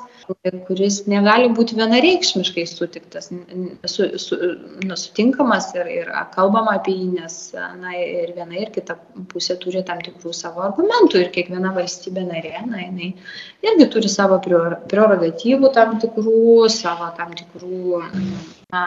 kuris 0.68 1.04
negali 1.12 1.52
būti 1.54 1.78
vienareikšmiškai 1.80 2.66
sutiktas, 2.70 3.30
su, 3.92 4.08
su, 4.22 4.40
nu, 4.88 4.98
sutinkamas 5.00 5.72
ir, 5.78 5.92
ir 6.00 6.12
kalbama 6.36 6.78
apie 6.80 6.96
jį, 6.98 7.10
nes 7.20 7.38
na, 7.82 7.96
ir 8.00 8.34
viena 8.38 8.58
ir 8.60 8.74
kita 8.76 8.98
pusė 9.34 9.58
turi 9.62 9.84
tam 9.88 10.02
tikrų 10.06 10.34
savo 10.36 10.64
argumentų 10.66 11.24
ir 11.24 11.32
kiekviena 11.36 11.74
valstybė 11.76 12.26
narė, 12.30 12.56
na, 12.70 12.84
jinai 12.88 13.14
irgi 13.66 13.90
turi 13.94 14.12
savo 14.12 14.40
prerogatyvų 14.44 15.74
tam 15.76 15.98
tikrų, 16.04 16.68
savo 16.74 17.14
tam 17.20 17.34
tikrų 17.38 18.63
na, 18.72 18.84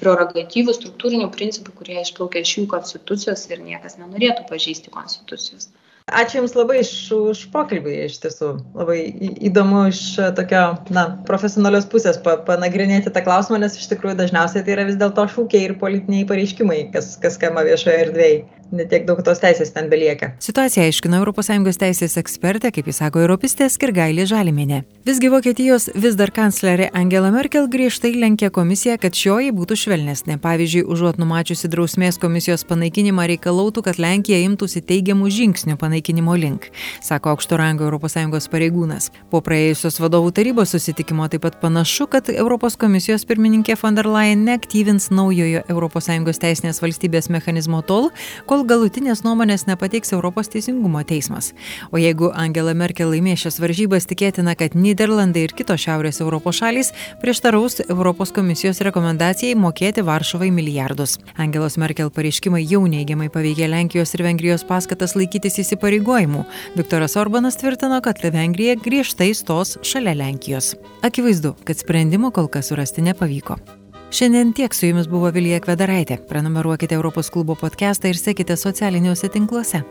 prerogatyvų, 0.00 0.74
struktūrinių 0.76 1.28
principų, 1.34 1.74
kurie 1.80 1.98
išplaukia 2.02 2.44
iš 2.44 2.54
jų 2.58 2.64
konstitucijos 2.70 3.44
ir 3.50 3.64
niekas 3.64 3.98
nenorėtų 4.00 4.46
pažįsti 4.50 4.94
konstitucijos. 4.94 5.70
Ačiū 6.08 6.38
Jums 6.38 6.54
labai 6.56 6.78
iš, 6.80 6.90
už 7.12 7.40
pokalbį, 7.52 7.94
iš 8.06 8.14
tiesų 8.22 8.54
labai 8.78 8.96
įdomu 9.44 9.82
iš 9.90 10.00
tokio, 10.38 10.62
na, 10.94 11.02
profesionalios 11.28 11.84
pusės 11.92 12.16
pa, 12.24 12.38
panagrinėti 12.46 13.12
tą 13.12 13.20
klausimą, 13.26 13.58
nes 13.60 13.76
iš 13.76 13.90
tikrųjų 13.90 14.16
dažniausiai 14.22 14.64
tai 14.64 14.72
yra 14.78 14.86
vis 14.88 14.96
dėlto 15.00 15.26
šūkiai 15.34 15.66
ir 15.66 15.76
politiniai 15.82 16.24
pareiškimai, 16.30 16.86
kas, 16.94 17.18
kas 17.20 17.36
skamba 17.36 17.66
viešoje 17.68 18.06
erdvėje 18.06 18.40
netiek 18.72 19.06
daug 19.08 19.20
tos 19.24 19.40
teisės 19.42 19.72
ten 19.74 19.88
belieka. 19.90 20.32
Situaciją 20.42 20.86
aiškina 20.88 21.20
ES 21.22 21.80
teisės 21.80 22.16
ekspertė, 22.20 22.72
kaip 22.74 22.86
jis 22.88 23.00
sako, 23.02 23.22
Europistė 23.24 23.68
Skirgailė 23.70 24.26
Žaliminė. 24.28 24.82
Visgi 25.08 25.30
Vokietijos 25.32 25.88
vis 25.94 26.16
dar 26.18 26.30
kanclerė 26.34 26.90
Angela 26.92 27.30
Merkel 27.32 27.68
griežtai 27.70 28.12
lenkė 28.16 28.50
komisiją, 28.52 28.98
kad 29.00 29.16
šioji 29.16 29.52
būtų 29.56 29.76
švelnesnė. 29.82 30.38
Pavyzdžiui, 30.42 30.84
užuot 30.84 31.20
numačiusi 31.20 31.70
drausmės 31.72 32.18
komisijos 32.20 32.66
panaikinimą 32.68 33.28
reikalautų, 33.32 33.84
kad 33.86 34.00
Lenkija 34.02 34.40
imtųsi 34.44 34.82
teigiamų 34.84 35.30
žingsnių 35.32 35.78
panaikinimo 35.80 36.36
link, 36.36 36.68
sako 37.04 37.34
aukšto 37.34 37.56
rango 37.60 37.88
ES 37.88 38.48
pareigūnas. 38.52 39.10
Po 39.30 39.40
praėjusios 39.44 40.00
vadovų 40.02 40.32
tarybos 40.36 40.74
susitikimo 40.74 41.28
taip 41.32 41.46
pat 41.46 41.60
panašu, 41.62 42.08
kad 42.10 42.28
Europos 42.32 42.76
komisijos 42.76 43.24
pirmininkė 43.28 43.78
von 43.80 43.96
der 43.96 44.08
Leyen 44.08 44.44
neaktyvins 44.48 45.10
naujojo 45.14 45.64
ES 45.68 46.42
teisinės 46.42 46.82
valstybės 46.82 47.30
mechanizmo 47.32 47.80
tol, 47.82 48.10
kol 48.46 48.57
kol 48.58 48.66
galutinės 48.66 49.20
nuomonės 49.22 49.68
nepateiks 49.68 50.10
Europos 50.16 50.48
teisingumo 50.50 51.04
teismas. 51.06 51.52
O 51.94 51.98
jeigu 52.00 52.32
Angela 52.34 52.72
Merkel 52.74 53.12
laimės 53.12 53.44
šias 53.44 53.60
varžybas, 53.62 54.08
tikėtina, 54.10 54.56
kad 54.58 54.74
Niderlandai 54.74 55.44
ir 55.46 55.54
kitos 55.54 55.84
Šiaurės 55.84 56.18
Europos 56.24 56.58
šalys 56.58 56.90
prieštaraus 57.22 57.78
Europos 57.86 58.34
komisijos 58.34 58.82
rekomendacijai 58.82 59.54
mokėti 59.54 60.02
Varšuvai 60.02 60.50
milijardus. 60.50 61.20
Angelos 61.38 61.78
Merkel 61.78 62.10
pareiškimai 62.10 62.64
jau 62.64 62.82
neigiamai 62.90 63.30
paveikė 63.30 63.70
Lenkijos 63.70 64.16
ir 64.18 64.26
Vengrijos 64.26 64.66
paskatas 64.66 65.14
laikytis 65.14 65.62
įsipareigojimų. 65.62 66.42
Viktoras 66.74 67.14
Orbanas 67.20 67.62
tvirtino, 67.62 68.02
kad 68.02 68.26
Vengrija 68.26 68.74
griežtai 68.82 69.36
stos 69.38 69.78
šalia 69.86 70.18
Lenkijos. 70.18 70.74
Akivaizdu, 71.06 71.54
kad 71.62 71.78
sprendimo 71.78 72.34
kol 72.34 72.50
kas 72.50 72.72
surasti 72.72 73.06
nepavyko. 73.06 73.77
Šiandien 74.10 74.52
tiek 74.52 74.74
su 74.74 74.86
jumis 74.86 75.08
buvo 75.08 75.28
Vilija 75.30 75.60
Kvedaraitė. 75.60 76.16
Prenumeruokite 76.28 76.96
Europos 76.96 77.28
klubo 77.30 77.54
podcastą 77.54 78.08
ir 78.08 78.16
sekite 78.16 78.56
socialiniuose 78.56 79.28
tinkluose. 79.28 79.82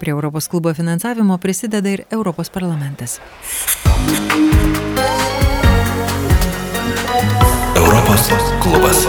Prie 0.00 0.10
Europos 0.10 0.48
klubo 0.50 0.74
finansavimo 0.74 1.38
prisideda 1.38 1.90
ir 1.90 2.04
Europos 2.10 2.50
parlamentas. 2.50 3.20
Europos 7.76 8.28
klubas. 8.62 9.06